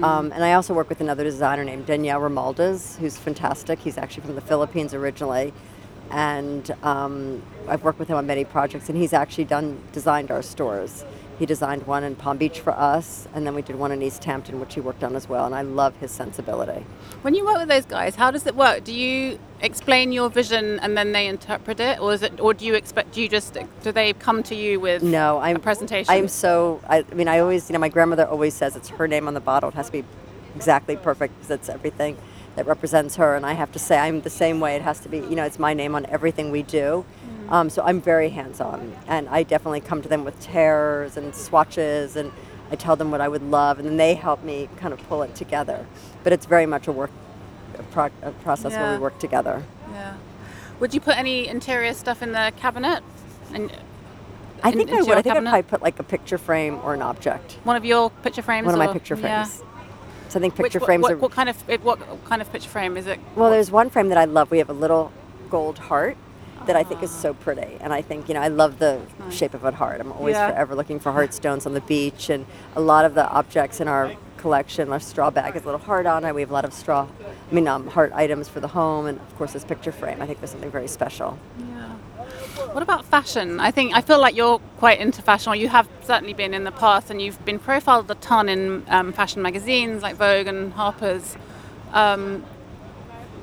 Um, 0.04 0.32
and 0.32 0.44
I 0.44 0.52
also 0.54 0.72
work 0.74 0.88
with 0.88 1.00
another 1.00 1.24
designer 1.24 1.64
named 1.64 1.86
Daniel 1.86 2.20
Romualdez, 2.20 2.96
who's 2.98 3.16
fantastic. 3.16 3.78
He's 3.80 3.98
actually 3.98 4.24
from 4.24 4.34
the 4.34 4.40
Philippines 4.40 4.94
originally. 4.94 5.52
And 6.10 6.70
um, 6.82 7.42
I've 7.68 7.82
worked 7.82 7.98
with 7.98 8.08
him 8.08 8.16
on 8.16 8.26
many 8.26 8.44
projects, 8.44 8.88
and 8.88 8.96
he's 8.96 9.12
actually 9.12 9.44
done 9.44 9.80
designed 9.92 10.30
our 10.30 10.42
stores. 10.42 11.04
He 11.38 11.44
designed 11.44 11.86
one 11.86 12.02
in 12.02 12.16
Palm 12.16 12.38
Beach 12.38 12.60
for 12.60 12.70
us, 12.70 13.28
and 13.34 13.46
then 13.46 13.54
we 13.54 13.60
did 13.60 13.76
one 13.76 13.92
in 13.92 14.00
East 14.00 14.24
Hampton, 14.24 14.58
which 14.58 14.74
he 14.74 14.80
worked 14.80 15.04
on 15.04 15.14
as 15.14 15.28
well. 15.28 15.44
And 15.44 15.54
I 15.54 15.60
love 15.62 15.94
his 15.96 16.10
sensibility. 16.10 16.86
When 17.20 17.34
you 17.34 17.44
work 17.44 17.58
with 17.58 17.68
those 17.68 17.84
guys, 17.84 18.14
how 18.14 18.30
does 18.30 18.46
it 18.46 18.56
work? 18.56 18.84
Do 18.84 18.92
you 18.92 19.38
explain 19.60 20.12
your 20.12 20.30
vision 20.30 20.80
and 20.80 20.96
then 20.96 21.12
they 21.12 21.26
interpret 21.26 21.78
it, 21.78 22.00
or 22.00 22.14
is 22.14 22.22
it, 22.22 22.40
or 22.40 22.54
do 22.54 22.64
you 22.64 22.74
expect? 22.74 23.12
Do 23.12 23.20
you 23.20 23.28
just 23.28 23.56
do 23.82 23.92
they 23.92 24.14
come 24.14 24.42
to 24.44 24.54
you 24.54 24.80
with 24.80 25.02
No, 25.02 25.38
I'm 25.38 25.56
a 25.56 25.58
presentation? 25.58 26.12
I'm 26.12 26.28
so. 26.28 26.80
I, 26.88 27.04
I 27.10 27.14
mean, 27.14 27.28
I 27.28 27.40
always, 27.40 27.68
you 27.68 27.74
know, 27.74 27.80
my 27.80 27.90
grandmother 27.90 28.26
always 28.26 28.54
says 28.54 28.74
it's 28.74 28.88
her 28.88 29.06
name 29.06 29.28
on 29.28 29.34
the 29.34 29.40
bottle. 29.40 29.68
It 29.68 29.74
has 29.74 29.86
to 29.86 29.92
be 29.92 30.04
exactly 30.54 30.96
perfect 30.96 31.34
because 31.34 31.50
it's 31.50 31.68
everything 31.68 32.16
that 32.54 32.66
represents 32.66 33.16
her. 33.16 33.36
And 33.36 33.44
I 33.44 33.52
have 33.52 33.70
to 33.72 33.78
say, 33.78 33.98
I'm 33.98 34.22
the 34.22 34.30
same 34.30 34.58
way. 34.58 34.74
It 34.76 34.82
has 34.82 35.00
to 35.00 35.10
be, 35.10 35.18
you 35.18 35.36
know, 35.36 35.44
it's 35.44 35.58
my 35.58 35.74
name 35.74 35.94
on 35.94 36.06
everything 36.06 36.50
we 36.50 36.62
do. 36.62 37.04
Um, 37.48 37.70
so 37.70 37.82
I'm 37.82 38.00
very 38.00 38.28
hands-on, 38.28 38.94
and 39.06 39.28
I 39.28 39.42
definitely 39.42 39.80
come 39.80 40.02
to 40.02 40.08
them 40.08 40.24
with 40.24 40.38
tears 40.40 41.16
and 41.16 41.34
swatches, 41.34 42.16
and 42.16 42.32
I 42.70 42.76
tell 42.76 42.96
them 42.96 43.10
what 43.10 43.20
I 43.20 43.28
would 43.28 43.42
love, 43.42 43.78
and 43.78 43.86
then 43.86 43.96
they 43.96 44.14
help 44.14 44.42
me 44.42 44.68
kind 44.76 44.92
of 44.92 45.00
pull 45.08 45.22
it 45.22 45.34
together. 45.34 45.86
But 46.24 46.32
it's 46.32 46.46
very 46.46 46.66
much 46.66 46.88
a 46.88 46.92
work, 46.92 47.10
a, 47.78 47.82
pro, 47.84 48.10
a 48.22 48.32
process 48.42 48.72
where 48.72 48.92
we 48.94 48.98
work 48.98 49.18
together. 49.18 49.62
Yeah. 49.92 50.16
Would 50.80 50.92
you 50.92 51.00
put 51.00 51.16
any 51.16 51.46
interior 51.46 51.94
stuff 51.94 52.22
in 52.22 52.32
the 52.32 52.52
cabinet? 52.56 53.02
And 53.52 53.72
I 54.62 54.70
in- 54.70 54.78
think 54.78 54.90
I 54.90 55.02
would. 55.02 55.10
I 55.18 55.22
think 55.22 55.36
I'd 55.36 55.42
probably 55.44 55.62
put 55.62 55.82
like 55.82 55.98
a 56.00 56.02
picture 56.02 56.38
frame 56.38 56.80
or 56.82 56.94
an 56.94 57.02
object. 57.02 57.58
one 57.62 57.76
of 57.76 57.84
your 57.84 58.10
picture 58.10 58.42
frames. 58.42 58.66
One 58.66 58.74
of 58.74 58.78
my 58.78 58.92
picture 58.92 59.14
yeah. 59.14 59.44
frames. 59.44 59.62
So 60.28 60.40
I 60.40 60.42
think 60.42 60.58
Which- 60.58 60.72
picture 60.72 60.80
what, 60.80 60.86
frames 60.86 61.02
what, 61.02 61.12
are. 61.12 61.16
what 61.18 61.30
kind 61.30 61.48
of 61.48 61.56
what 61.84 62.24
kind 62.24 62.42
of 62.42 62.50
picture 62.50 62.68
frame 62.68 62.96
is 62.96 63.06
it? 63.06 63.20
Well, 63.36 63.50
there's 63.50 63.70
one 63.70 63.88
frame 63.88 64.08
that 64.08 64.18
I 64.18 64.24
love. 64.24 64.50
We 64.50 64.58
have 64.58 64.68
a 64.68 64.74
little 64.74 65.12
gold 65.48 65.78
heart 65.78 66.16
that 66.66 66.76
I 66.76 66.82
think 66.84 67.02
is 67.02 67.10
so 67.10 67.34
pretty, 67.34 67.76
and 67.80 67.92
I 67.92 68.02
think 68.02 68.28
you 68.28 68.34
know 68.34 68.40
I 68.40 68.48
love 68.48 68.78
the 68.78 69.00
nice. 69.18 69.34
shape 69.34 69.54
of 69.54 69.64
a 69.64 69.72
heart. 69.72 70.00
I'm 70.00 70.12
always 70.12 70.34
Yeah. 70.34 70.50
forever 70.50 70.74
looking 70.74 71.00
for 71.00 71.12
heart 71.12 71.32
stones 71.32 71.66
on 71.66 71.74
the 71.74 71.80
beach, 71.80 72.28
and 72.30 72.46
a 72.74 72.80
lot 72.80 73.04
of 73.04 73.14
the 73.14 73.28
objects 73.28 73.80
in 73.80 73.88
our 73.88 74.12
collection, 74.36 74.92
our 74.92 75.00
straw 75.00 75.30
bag 75.30 75.54
has 75.54 75.62
a 75.62 75.66
little 75.66 75.80
heart 75.80 76.06
on 76.06 76.24
it. 76.24 76.34
We 76.34 76.40
have 76.42 76.50
a 76.50 76.54
lot 76.54 76.64
of 76.64 76.72
straw, 76.72 77.06
I 77.50 77.54
mean, 77.54 77.66
um, 77.66 77.86
heart 77.88 78.12
items 78.14 78.48
for 78.48 78.60
the 78.60 78.68
home, 78.68 79.06
and 79.06 79.18
of 79.18 79.38
course 79.38 79.52
this 79.52 79.64
picture 79.64 79.92
frame. 79.92 80.20
I 80.20 80.26
think 80.26 80.40
there's 80.40 80.50
something 80.50 80.70
very 80.70 80.88
special. 80.88 81.38
Yeah. 81.58 81.92
What 82.72 82.82
about 82.82 83.04
fashion? 83.04 83.60
I 83.60 83.70
think 83.70 83.94
I 83.94 84.00
feel 84.00 84.20
like 84.20 84.36
you're 84.36 84.58
quite 84.78 85.00
into 85.00 85.22
fashion, 85.22 85.52
or 85.52 85.56
you 85.56 85.68
have 85.68 85.88
certainly 86.04 86.34
been 86.34 86.52
in 86.54 86.64
the 86.64 86.72
past, 86.72 87.10
and 87.10 87.20
you've 87.22 87.42
been 87.44 87.58
profiled 87.58 88.10
a 88.10 88.14
ton 88.16 88.48
in 88.48 88.84
um, 88.88 89.12
fashion 89.12 89.40
magazines 89.42 90.02
like 90.02 90.16
Vogue 90.16 90.46
and 90.46 90.72
Harper's. 90.72 91.36
Um, 91.92 92.44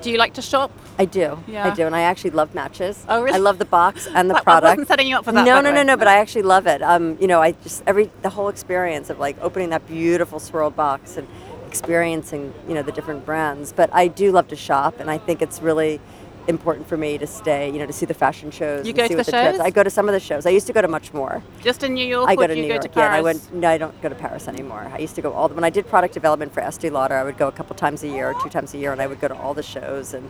do 0.01 0.11
you 0.11 0.17
like 0.17 0.33
to 0.33 0.41
shop? 0.41 0.71
I 0.99 1.05
do. 1.05 1.39
Yeah. 1.47 1.65
I 1.67 1.73
do, 1.73 1.85
and 1.87 1.95
I 1.95 2.01
actually 2.01 2.29
love 2.31 2.53
matches. 2.53 3.03
Oh, 3.09 3.21
really? 3.23 3.35
I 3.35 3.39
love 3.39 3.57
the 3.57 3.65
box 3.65 4.07
and 4.13 4.29
the 4.29 4.33
That- 4.35 4.41
I 4.41 4.43
product. 4.43 4.71
wasn't 4.73 4.87
setting 4.87 5.07
you 5.07 5.17
up 5.17 5.25
for 5.25 5.31
that, 5.31 5.43
No, 5.45 5.59
no, 5.59 5.71
no, 5.71 5.81
no. 5.83 5.97
But 5.97 6.07
I 6.07 6.17
actually 6.17 6.43
love 6.43 6.67
it. 6.67 6.81
Um, 6.83 7.17
you 7.19 7.27
know, 7.27 7.41
I 7.41 7.53
just 7.63 7.81
every 7.87 8.11
the 8.21 8.29
whole 8.29 8.47
experience 8.47 9.09
of 9.09 9.17
like 9.19 9.35
opening 9.41 9.69
that 9.71 9.87
beautiful 9.87 10.39
swirled 10.39 10.75
box 10.75 11.17
and 11.17 11.27
experiencing 11.67 12.53
you 12.67 12.75
know 12.75 12.83
the 12.83 12.91
different 12.91 13.25
brands. 13.25 13.71
But 13.73 13.89
I 13.93 14.07
do 14.07 14.31
love 14.31 14.47
to 14.49 14.55
shop, 14.55 14.99
and 14.99 15.09
I 15.09 15.17
think 15.17 15.41
it's 15.41 15.61
really 15.61 15.99
important 16.47 16.87
for 16.87 16.97
me 16.97 17.17
to 17.17 17.25
stay. 17.25 17.71
You 17.71 17.79
know, 17.79 17.87
to 17.87 17.93
see 17.93 18.05
the 18.05 18.13
fashion 18.13 18.51
shows. 18.51 18.85
You 18.85 18.93
go 18.93 19.03
see 19.03 19.09
to 19.09 19.15
what 19.15 19.25
the 19.25 19.31
trends- 19.31 19.57
shows? 19.57 19.65
I 19.65 19.71
go 19.71 19.81
to 19.81 19.89
some 19.89 20.07
of 20.07 20.13
the 20.13 20.19
shows. 20.19 20.45
I 20.45 20.51
used 20.51 20.67
to 20.67 20.73
go 20.73 20.81
to 20.83 20.87
much 20.87 21.11
more. 21.11 21.41
Just 21.63 21.81
in 21.83 21.95
New 21.95 22.05
York, 22.05 22.29
I 22.29 22.33
or 22.33 22.37
go 22.37 22.47
to 22.47 22.53
New 22.55 22.61
go 22.67 22.75
York. 22.75 22.81
to 22.83 22.89
yeah, 22.99 23.11
I 23.11 23.21
went. 23.21 23.51
No, 23.51 23.67
I 23.67 23.79
don't 23.79 23.99
go 24.03 24.09
to 24.09 24.15
Paris 24.15 24.47
anymore. 24.47 24.87
I 24.93 24.99
used 24.99 25.15
to 25.15 25.21
go 25.23 25.33
all 25.33 25.47
the 25.47 25.55
when 25.55 25.63
I 25.63 25.71
did 25.71 25.87
product 25.87 26.13
development 26.13 26.53
for 26.53 26.59
Estee 26.61 26.91
Lauder. 26.91 27.15
I 27.15 27.23
would 27.23 27.37
go 27.39 27.47
a 27.47 27.51
couple 27.51 27.75
times 27.75 28.03
a 28.03 28.07
year, 28.07 28.29
or 28.29 28.35
two 28.43 28.49
times 28.49 28.75
a 28.75 28.77
year, 28.77 28.91
and 28.91 29.01
I 29.01 29.07
would 29.07 29.19
go 29.19 29.27
to 29.27 29.35
all 29.35 29.55
the 29.55 29.63
shows. 29.63 30.13
And 30.13 30.29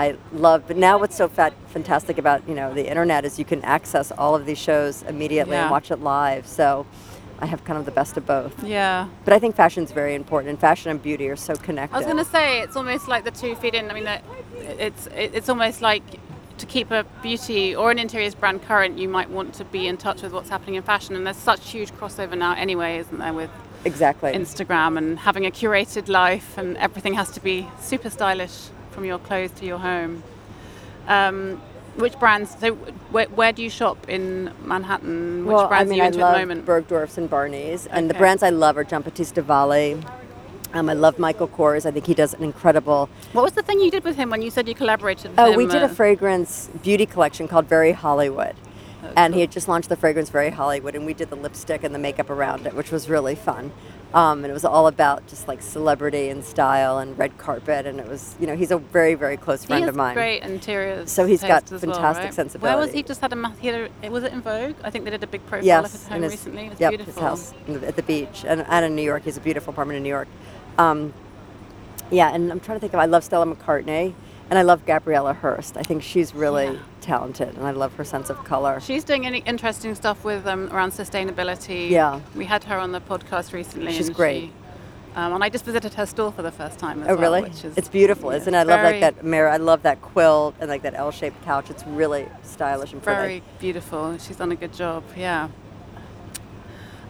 I 0.00 0.16
love. 0.32 0.64
But 0.66 0.78
now, 0.78 0.98
what's 0.98 1.16
so 1.16 1.28
fat, 1.28 1.52
fantastic 1.68 2.16
about 2.18 2.48
you 2.48 2.54
know 2.54 2.72
the 2.72 2.88
internet 2.88 3.24
is 3.24 3.38
you 3.38 3.44
can 3.44 3.62
access 3.64 4.10
all 4.12 4.34
of 4.34 4.46
these 4.46 4.58
shows 4.58 5.02
immediately 5.02 5.54
Yeah. 5.54 5.62
and 5.62 5.70
watch 5.70 5.90
it 5.90 6.00
live. 6.00 6.46
So. 6.46 6.86
I 7.42 7.46
have 7.46 7.64
kind 7.64 7.78
of 7.78 7.86
the 7.86 7.90
best 7.90 8.18
of 8.18 8.26
both. 8.26 8.62
Yeah. 8.62 9.08
But 9.24 9.32
I 9.32 9.38
think 9.38 9.56
fashion's 9.56 9.92
very 9.92 10.14
important, 10.14 10.50
and 10.50 10.60
fashion 10.60 10.90
and 10.90 11.02
beauty 11.02 11.26
are 11.30 11.36
so 11.36 11.54
connected. 11.56 11.94
I 11.94 11.98
was 12.00 12.04
going 12.04 12.22
to 12.22 12.30
say 12.30 12.60
it's 12.60 12.76
almost 12.76 13.08
like 13.08 13.24
the 13.24 13.30
two 13.30 13.54
feed 13.54 13.74
in. 13.74 13.90
I 13.90 13.94
mean, 13.94 14.04
that 14.04 14.22
it's 14.86 15.08
it's 15.14 15.48
almost 15.48 15.80
like 15.80 16.02
to 16.58 16.66
keep 16.66 16.90
a 16.90 17.06
beauty 17.22 17.74
or 17.74 17.90
an 17.90 17.98
interiors 17.98 18.34
brand 18.34 18.62
current, 18.62 18.98
you 18.98 19.08
might 19.08 19.30
want 19.30 19.54
to 19.54 19.64
be 19.64 19.86
in 19.86 19.96
touch 19.96 20.20
with 20.20 20.32
what's 20.34 20.50
happening 20.50 20.74
in 20.74 20.82
fashion, 20.82 21.16
and 21.16 21.26
there's 21.26 21.38
such 21.52 21.70
huge 21.70 21.90
crossover 21.92 22.36
now, 22.36 22.52
anyway, 22.54 22.98
isn't 22.98 23.18
there, 23.18 23.32
with 23.32 23.50
exactly. 23.86 24.32
Instagram 24.34 24.98
and 24.98 25.18
having 25.20 25.46
a 25.46 25.50
curated 25.50 26.08
life, 26.08 26.58
and 26.58 26.76
everything 26.76 27.14
has 27.14 27.30
to 27.30 27.40
be 27.40 27.66
super 27.80 28.10
stylish 28.10 28.68
from 28.90 29.04
your 29.04 29.18
clothes 29.18 29.50
to 29.52 29.66
your 29.66 29.78
home. 29.78 30.22
Um, 31.06 31.60
which 31.96 32.18
brands? 32.18 32.56
So, 32.60 32.74
where, 33.10 33.26
where 33.26 33.52
do 33.52 33.62
you 33.62 33.70
shop 33.70 34.08
in 34.08 34.52
Manhattan? 34.64 35.44
Which 35.44 35.54
well, 35.54 35.68
brands 35.68 35.90
I 35.90 35.92
mean, 35.92 36.00
are 36.00 36.04
you 36.04 36.04
I 36.04 36.06
into 36.06 36.18
love 36.20 36.34
at 36.34 36.40
the 36.40 36.46
moment? 36.46 36.66
Bergdorf's 36.66 37.18
and 37.18 37.28
Barney's, 37.28 37.86
and 37.86 38.08
the 38.08 38.14
brands 38.14 38.42
I 38.42 38.50
love 38.50 38.76
are 38.76 38.84
Giambattista 38.84 39.42
Valli, 39.42 40.00
Um, 40.72 40.88
I 40.88 40.92
love 40.92 41.18
Michael 41.18 41.48
Kors. 41.48 41.84
I 41.84 41.90
think 41.90 42.06
he 42.06 42.14
does 42.14 42.32
an 42.32 42.44
incredible. 42.44 43.08
What 43.32 43.42
was 43.42 43.54
the 43.54 43.62
thing 43.62 43.80
you 43.80 43.90
did 43.90 44.04
with 44.04 44.16
him 44.16 44.30
when 44.30 44.40
you 44.40 44.50
said 44.50 44.68
you 44.68 44.74
collaborated 44.74 45.30
with 45.30 45.38
him? 45.38 45.44
Oh, 45.44 45.50
him? 45.50 45.56
we 45.56 45.66
did 45.66 45.82
a 45.82 45.86
uh, 45.86 45.88
fragrance 45.88 46.70
beauty 46.82 47.06
collection 47.06 47.48
called 47.48 47.66
Very 47.66 47.92
Hollywood. 47.92 48.54
Oh, 49.02 49.12
and 49.16 49.34
he 49.34 49.40
had 49.40 49.50
just 49.50 49.68
launched 49.68 49.88
the 49.88 49.96
fragrance 49.96 50.30
Very 50.30 50.50
Hollywood, 50.50 50.94
and 50.94 51.06
we 51.06 51.14
did 51.14 51.30
the 51.30 51.36
lipstick 51.36 51.84
and 51.84 51.94
the 51.94 51.98
makeup 51.98 52.30
around 52.30 52.66
it, 52.66 52.74
which 52.74 52.90
was 52.90 53.08
really 53.08 53.34
fun. 53.34 53.72
Um, 54.12 54.38
and 54.38 54.50
it 54.50 54.52
was 54.52 54.64
all 54.64 54.88
about 54.88 55.26
just 55.28 55.46
like 55.46 55.62
celebrity 55.62 56.30
and 56.30 56.44
style 56.44 56.98
and 56.98 57.16
red 57.16 57.38
carpet. 57.38 57.86
And 57.86 58.00
it 58.00 58.08
was, 58.08 58.34
you 58.40 58.46
know, 58.46 58.56
he's 58.56 58.72
a 58.72 58.78
very, 58.78 59.14
very 59.14 59.36
close 59.36 59.64
friend 59.64 59.88
of 59.88 59.94
mine. 59.94 60.14
great 60.14 60.42
interior. 60.42 61.06
So 61.06 61.26
he's 61.26 61.42
got 61.42 61.70
as 61.70 61.70
well, 61.70 61.92
fantastic 61.92 62.24
right? 62.24 62.34
sensibility. 62.34 62.74
Where 62.74 62.84
was 62.84 62.92
he? 62.92 63.02
Just 63.04 63.20
had 63.20 63.32
a. 63.32 63.50
He 63.60 63.68
had 63.68 63.90
a 64.02 64.08
was 64.10 64.24
it 64.24 64.32
in 64.32 64.42
Vogue? 64.42 64.74
I 64.82 64.90
think 64.90 65.04
they 65.04 65.12
did 65.12 65.22
a 65.22 65.28
big 65.28 65.46
profile 65.46 65.64
Yes, 65.64 65.84
of 65.86 65.92
his 65.92 66.08
home 66.08 66.22
his, 66.22 66.32
recently. 66.32 66.66
It 66.66 66.70
was 66.70 66.80
yep, 66.80 66.90
beautiful. 66.90 67.12
his 67.12 67.22
house 67.22 67.54
at 67.86 67.96
the 67.96 68.02
beach, 68.02 68.44
and, 68.44 68.62
and 68.68 68.84
in 68.84 68.96
New 68.96 69.02
York. 69.02 69.22
He 69.22 69.28
has 69.30 69.36
a 69.36 69.40
beautiful 69.40 69.72
apartment 69.72 69.98
in 69.98 70.02
New 70.02 70.08
York. 70.08 70.28
Um, 70.76 71.14
yeah, 72.10 72.34
and 72.34 72.50
I'm 72.50 72.58
trying 72.58 72.76
to 72.76 72.80
think 72.80 72.92
of. 72.94 72.98
I 72.98 73.04
love 73.04 73.22
Stella 73.22 73.46
McCartney, 73.46 74.14
and 74.50 74.58
I 74.58 74.62
love 74.62 74.84
Gabriela 74.84 75.32
Hearst. 75.32 75.76
I 75.76 75.82
think 75.82 76.02
she's 76.02 76.34
really 76.34 76.66
Yeah. 76.66 76.78
talented, 77.00 77.56
and 77.56 77.64
I 77.66 77.70
love 77.70 77.94
her 77.94 78.04
sense 78.04 78.28
of 78.30 78.44
color. 78.44 78.80
She's 78.80 79.04
doing 79.04 79.24
any 79.24 79.38
interesting 79.46 79.94
stuff 79.94 80.24
with 80.24 80.46
um, 80.46 80.68
around 80.72 80.92
sustainability. 80.92 81.88
Yeah. 81.90 82.20
we 82.34 82.44
had 82.46 82.64
her 82.64 82.76
on 82.78 82.92
the 82.92 83.00
podcast 83.00 83.52
recently. 83.52 83.92
She's 83.92 84.08
and 84.08 84.16
great. 84.16 84.40
she- 84.42 84.52
um, 85.16 85.32
and 85.34 85.42
I 85.42 85.48
just 85.48 85.64
visited 85.64 85.94
her 85.94 86.06
store 86.06 86.30
for 86.30 86.42
the 86.42 86.52
first 86.52 86.78
time. 86.78 87.02
As 87.02 87.08
Oh, 87.08 87.14
well, 87.14 87.20
really? 87.20 87.42
Which 87.42 87.64
is, 87.64 87.76
it's 87.76 87.88
beautiful, 87.88 88.30
yeah, 88.30 88.36
isn't 88.38 88.54
it? 88.54 88.58
I 88.58 88.62
love 88.62 88.84
like 88.84 89.00
that 89.00 89.24
mirror. 89.24 89.48
I 89.48 89.56
love 89.56 89.82
that 89.82 90.00
quilt 90.02 90.54
and 90.60 90.70
like 90.70 90.82
that 90.82 90.94
L-shaped 90.94 91.42
couch. 91.44 91.68
It's 91.68 91.84
really 91.84 92.28
stylish 92.44 92.92
and 92.92 93.02
pretty. 93.02 93.18
Very 93.20 93.42
beautiful. 93.58 94.16
She's 94.18 94.36
done 94.36 94.52
a 94.52 94.56
good 94.56 94.72
job. 94.72 95.02
Yeah. 95.16 95.48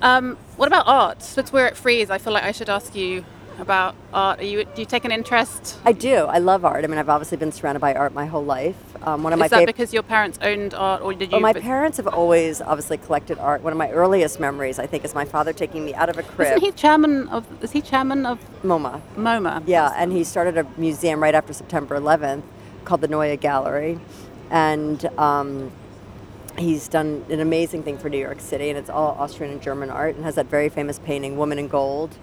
Um, 0.01 0.39
what 0.57 0.67
about 0.67 0.85
art? 0.89 1.23
Since 1.23 1.53
we're 1.53 1.67
at 1.67 1.77
Frieze, 1.77 2.09
I 2.11 2.17
feel 2.17 2.33
like 2.33 2.45
I 2.45 2.53
should 2.53 2.71
ask 2.71 2.95
you 2.95 3.23
about 3.61 3.95
art. 4.13 4.41
Are 4.41 4.45
you, 4.45 4.65
do 4.65 4.83
you 4.83 4.87
take 4.87 5.05
an 5.05 5.13
interest? 5.13 5.79
I 5.85 5.93
do. 5.93 6.15
I 6.15 6.39
love 6.39 6.65
art. 6.65 6.85
I 6.85 6.89
mean, 6.89 6.99
I've 6.99 7.09
obviously 7.09 7.37
been 7.37 7.53
surrounded 7.53 7.81
by 7.81 7.95
art 7.95 8.13
my 8.15 8.27
whole 8.27 8.45
life. 8.45 8.77
Um, 9.07 9.23
one 9.23 9.33
of 9.33 9.39
my 9.39 9.47
Is 9.47 9.51
that 9.51 9.59
favorite. 9.59 9.77
because 9.77 9.95
your 9.95 10.03
parents 10.03 10.39
owned 10.43 10.75
art, 10.75 11.03
or 11.03 11.15
did 11.15 11.31
you? 11.31 11.33
Well, 11.33 11.41
my 11.41 11.53
parents 11.55 11.97
have 11.97 12.07
always 12.07 12.61
obviously 12.61 12.99
collected 12.99 13.39
art. 13.39 13.63
One 13.63 13.73
of 13.73 13.79
my 13.79 13.91
earliest 13.91 14.41
memories, 14.41 14.79
I 14.79 14.87
think, 14.87 15.05
is 15.05 15.15
my 15.15 15.25
father 15.25 15.53
taking 15.53 15.85
me 15.85 15.95
out 15.95 16.09
of 16.09 16.19
a 16.19 16.23
crib. 16.23 16.49
Isn't 16.49 16.61
he 16.61 16.73
chairman 16.73 17.29
of? 17.29 17.47
Is 17.63 17.73
he 17.73 17.81
chairman 17.81 18.27
of 18.27 18.39
MoMA. 18.63 19.01
MoMA? 19.17 19.63
Yeah, 19.67 19.93
and 19.97 20.13
he 20.13 20.25
started 20.25 20.59
a 20.59 20.67
museum 20.77 21.23
right 21.23 21.35
after 21.35 21.53
September 21.53 21.99
11th 21.99 22.43
called 22.85 23.01
the 23.01 23.09
Neue 23.09 23.37
Gallery, 23.37 23.99
and 24.51 25.05
um, 25.19 25.73
he's 26.59 26.89
done 26.89 27.25
an 27.31 27.41
amazing 27.41 27.83
thing 27.83 27.97
for 27.97 28.11
New 28.11 28.19
York 28.19 28.41
City, 28.41 28.69
and 28.69 28.79
it's 28.79 28.91
all 28.91 29.17
Austrian 29.19 29.53
and 29.53 29.63
German 29.63 29.89
art, 29.89 30.15
and 30.17 30.25
has 30.25 30.35
that 30.35 30.47
very 30.47 30.69
famous 30.69 30.99
painting, 30.99 31.37
Woman 31.39 31.59
in 31.59 31.69
Gold, 31.69 32.17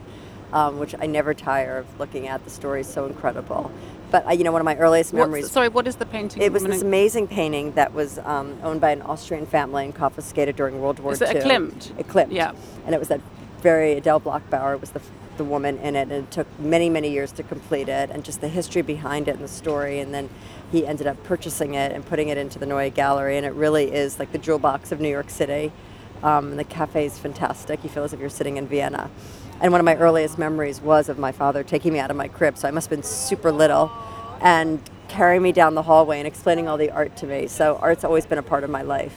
um, 0.53 0.79
which 0.79 0.95
I 0.99 1.05
never 1.05 1.33
tire 1.33 1.77
of 1.79 1.99
looking 1.99 2.27
at. 2.27 2.43
The 2.43 2.49
story 2.49 2.81
is 2.81 2.87
so 2.87 3.05
incredible. 3.05 3.71
But 4.09 4.25
I, 4.25 4.31
you 4.33 4.43
know, 4.45 4.53
one 4.53 4.61
of 4.61 4.65
my 4.65 4.77
earliest 4.77 5.11
What's- 5.13 5.25
memories. 5.27 5.51
sorry, 5.51 5.67
what 5.69 5.85
is 5.87 5.97
the 5.97 6.05
painting? 6.05 6.41
It 6.41 6.53
was 6.53 6.63
this 6.63 6.81
amazing 6.81 7.27
painting 7.27 7.73
that 7.73 7.93
was 7.93 8.19
um, 8.19 8.57
owned 8.63 8.79
by 8.79 8.91
an 8.91 9.01
Austrian 9.01 9.45
family 9.45 9.83
and 9.85 9.93
confiscated 9.93 10.55
during 10.55 10.79
World 10.79 10.99
War 10.99 11.11
Is 11.13 11.21
II. 11.21 11.27
it 11.27 11.35
a 11.37 11.39
Klimt? 11.41 11.99
A 11.99 12.03
Klimt. 12.03 12.31
Yeah. 12.31 12.53
And 12.85 12.95
it 12.95 12.99
was 12.99 13.09
that 13.09 13.19
very 13.61 13.93
Adele 13.93 14.19
Bloch-Bauer 14.19 14.77
was 14.77 14.91
the, 14.91 15.01
the 15.35 15.43
woman 15.43 15.77
in 15.79 15.95
it, 15.97 16.03
and 16.03 16.11
it 16.11 16.31
took 16.31 16.47
many, 16.57 16.89
many 16.89 17.09
years 17.11 17.33
to 17.33 17.43
complete 17.43 17.89
it, 17.89 18.09
and 18.09 18.23
just 18.23 18.39
the 18.39 18.47
history 18.47 18.81
behind 18.81 19.27
it 19.27 19.31
and 19.35 19.43
the 19.43 19.47
story. 19.49 19.99
And 19.99 20.13
then 20.13 20.29
he 20.71 20.87
ended 20.87 21.05
up 21.07 21.21
purchasing 21.23 21.73
it 21.73 21.91
and 21.91 22.05
putting 22.05 22.29
it 22.29 22.37
into 22.37 22.59
the 22.59 22.65
Neue 22.65 22.89
Gallery, 22.91 23.35
and 23.35 23.45
it 23.45 23.53
really 23.53 23.91
is 23.91 24.19
like 24.19 24.31
the 24.31 24.37
jewel 24.37 24.59
box 24.59 24.93
of 24.93 25.01
New 25.01 25.09
York 25.09 25.29
City. 25.29 25.73
Um, 26.23 26.51
and 26.51 26.59
the 26.59 26.63
cafe 26.63 27.05
is 27.05 27.19
fantastic. 27.19 27.83
You 27.83 27.89
feel 27.89 28.03
as 28.03 28.13
if 28.13 28.19
you're 28.21 28.29
sitting 28.29 28.55
in 28.57 28.67
Vienna. 28.67 29.09
And 29.59 29.71
one 29.71 29.81
of 29.81 29.85
my 29.85 29.95
earliest 29.95 30.37
memories 30.37 30.81
was 30.81 31.09
of 31.09 31.17
my 31.17 31.31
father 31.31 31.63
taking 31.63 31.93
me 31.93 31.99
out 31.99 32.11
of 32.11 32.17
my 32.17 32.27
crib, 32.27 32.57
so 32.57 32.67
I 32.67 32.71
must 32.71 32.89
have 32.89 32.97
been 32.97 33.03
super 33.03 33.51
little, 33.51 33.91
and 34.41 34.79
carrying 35.07 35.41
me 35.41 35.51
down 35.51 35.73
the 35.73 35.81
hallway 35.81 36.19
and 36.19 36.27
explaining 36.27 36.67
all 36.67 36.77
the 36.77 36.91
art 36.91 37.15
to 37.17 37.25
me. 37.25 37.47
So 37.47 37.77
art's 37.77 38.03
always 38.03 38.25
been 38.25 38.37
a 38.37 38.43
part 38.43 38.63
of 38.63 38.69
my 38.69 38.81
life. 38.83 39.15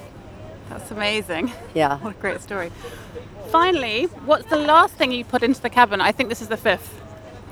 That's 0.71 0.91
amazing. 0.91 1.53
Yeah. 1.75 1.99
What 2.03 2.17
a 2.17 2.19
great 2.21 2.41
story. 2.41 2.71
Finally, 3.51 4.05
what's 4.25 4.49
the 4.49 4.57
last 4.57 4.95
thing 4.95 5.11
you 5.13 5.25
put 5.25 5.43
into 5.43 5.61
the 5.61 5.69
cabinet? 5.71 6.03
I 6.05 6.13
think 6.13 6.29
this 6.29 6.41
is 6.41 6.49
the 6.49 6.57
fifth. 6.57 6.97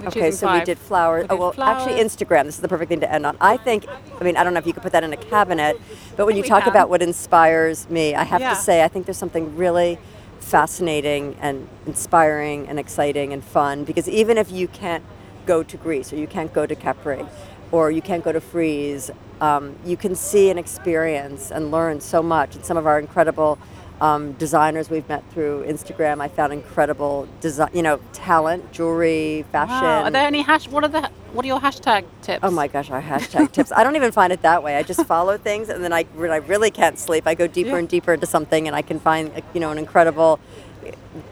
We're 0.00 0.06
Okay, 0.08 0.30
so 0.30 0.52
we 0.52 0.60
did 0.64 0.78
flowers. 0.78 1.24
We 1.24 1.36
Oh 1.36 1.50
did 1.50 1.58
well, 1.58 1.68
actually. 1.68 2.00
Instagram. 2.00 2.44
This 2.44 2.54
is 2.54 2.60
the 2.60 2.68
perfect 2.68 2.88
thing 2.88 3.00
to 3.00 3.12
end 3.12 3.26
on. 3.26 3.36
I 3.40 3.56
think. 3.56 3.84
I 4.20 4.22
mean, 4.24 4.36
I 4.36 4.44
don't 4.44 4.54
know 4.54 4.60
if 4.60 4.66
you 4.66 4.72
could 4.72 4.84
put 4.84 4.92
that 4.92 5.02
in 5.02 5.12
a 5.12 5.16
cabinet, 5.16 5.76
but 6.16 6.24
when 6.26 6.36
you 6.36 6.44
talk 6.44 6.62
can. 6.62 6.70
about 6.70 6.88
what 6.88 7.02
inspires 7.02 7.90
me, 7.90 8.14
I 8.14 8.22
have 8.22 8.40
Yeah. 8.40 8.50
to 8.50 8.56
say 8.56 8.84
I 8.84 8.88
think 8.88 9.06
there's 9.06 9.18
something 9.18 9.56
really 9.56 9.98
fascinating 10.40 11.36
and 11.40 11.68
inspiring 11.86 12.68
and 12.68 12.78
exciting 12.78 13.32
and 13.32 13.44
fun 13.44 13.84
because 13.84 14.08
even 14.08 14.38
if 14.38 14.50
you 14.50 14.68
can't 14.68 15.04
go 15.46 15.62
to 15.62 15.76
Greece 15.76 16.12
or 16.12 16.16
you 16.16 16.26
can't 16.26 16.52
go 16.52 16.66
to 16.66 16.74
Capri 16.74 17.24
or 17.72 17.90
you 17.90 18.02
can't 18.02 18.24
go 18.24 18.32
to 18.32 18.40
Frieze, 18.40 19.10
um, 19.40 19.76
you 19.84 19.96
can 19.96 20.14
see 20.14 20.50
and 20.50 20.58
experience 20.58 21.50
and 21.50 21.70
learn 21.70 22.00
so 22.00 22.22
much. 22.22 22.54
And 22.56 22.64
some 22.64 22.76
of 22.76 22.86
our 22.86 22.98
incredible 22.98 23.58
um, 24.00 24.32
designers 24.32 24.90
we've 24.90 25.08
met 25.08 25.24
through 25.32 25.64
Instagram, 25.66 26.20
I 26.20 26.28
found 26.28 26.52
incredible 26.52 27.28
design, 27.40 27.70
you 27.72 27.82
know, 27.82 27.98
talent, 28.12 28.70
jewelry, 28.72 29.44
fashion. 29.50 29.74
Wow. 29.82 30.04
Are 30.04 30.10
there 30.10 30.26
any 30.26 30.42
hash? 30.42 30.68
What 30.68 30.84
are 30.84 30.88
the? 30.88 31.10
What 31.32 31.44
are 31.44 31.48
your 31.48 31.60
hashtag 31.60 32.04
tips? 32.22 32.40
Oh 32.42 32.50
my 32.50 32.68
gosh, 32.68 32.90
our 32.90 33.02
hashtag 33.02 33.52
tips. 33.56 33.72
I 33.72 33.82
don't 33.84 33.96
even 33.96 34.12
find 34.12 34.32
it 34.32 34.42
that 34.42 34.62
way. 34.62 34.76
I 34.76 34.82
just 34.82 35.04
follow 35.06 35.36
things, 35.36 35.68
and 35.68 35.82
then 35.82 35.92
I, 35.92 36.04
when 36.14 36.30
I 36.30 36.36
really 36.36 36.70
can't 36.70 36.98
sleep, 36.98 37.26
I 37.26 37.34
go 37.34 37.46
deeper 37.46 37.70
Yeah. 37.70 37.76
and 37.78 37.88
deeper 37.88 38.12
into 38.14 38.26
something, 38.26 38.66
and 38.66 38.74
I 38.76 38.82
can 38.82 38.98
find, 39.00 39.30
you 39.52 39.60
know, 39.60 39.70
an 39.70 39.78
incredible 39.78 40.38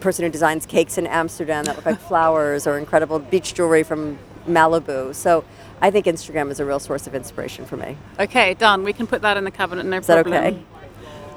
person 0.01 0.25
who 0.25 0.31
designs 0.31 0.67
cakes 0.67 0.99
in 0.99 1.07
Amsterdam 1.07 1.65
that 1.65 1.77
look 1.77 1.87
like 1.87 2.01
flowers, 2.09 2.67
or 2.67 2.77
incredible 2.79 3.19
beach 3.21 3.55
jewelry 3.55 3.83
from 3.85 4.19
Malibu. 4.49 5.15
So 5.15 5.45
I 5.81 5.91
think 5.91 6.07
Instagram 6.07 6.51
is 6.51 6.61
a 6.61 6.65
real 6.65 6.79
source 6.81 7.07
of 7.07 7.15
inspiration 7.15 7.65
for 7.65 7.77
me. 7.77 7.97
Okay, 8.19 8.55
done. 8.55 8.83
We 8.85 8.93
can 8.93 9.07
put 9.07 9.23
that 9.23 9.37
in 9.37 9.45
the 9.45 9.51
cabinet. 9.51 9.87
No 9.87 9.97
Is 9.99 10.07
that 10.09 10.25
problem. 10.25 10.45
okay? 10.45 10.63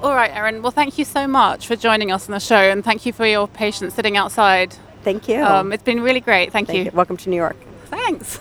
All 0.02 0.16
right, 0.16 0.32
Aerin. 0.32 0.62
Well, 0.62 0.72
thank 0.72 0.98
you 0.98 1.04
so 1.04 1.28
much 1.28 1.68
for 1.68 1.76
joining 1.76 2.10
us 2.12 2.30
on 2.30 2.32
the 2.32 2.40
show, 2.40 2.56
and 2.56 2.84
thank 2.86 3.06
you 3.06 3.12
for 3.12 3.26
your 3.26 3.50
patience 3.50 3.94
sitting 3.94 4.16
outside. 4.16 4.74
Thank 5.04 5.28
you. 5.28 5.44
Um, 5.44 5.74
it's 5.74 5.84
been 5.84 6.02
really 6.02 6.22
great. 6.22 6.54
Thank, 6.54 6.68
Thank 6.68 6.78
you. 6.80 6.86
you. 6.86 6.92
Welcome 6.94 7.18
to 7.18 7.30
New 7.30 7.36
York. 7.36 7.58
Thanks. 7.86 8.40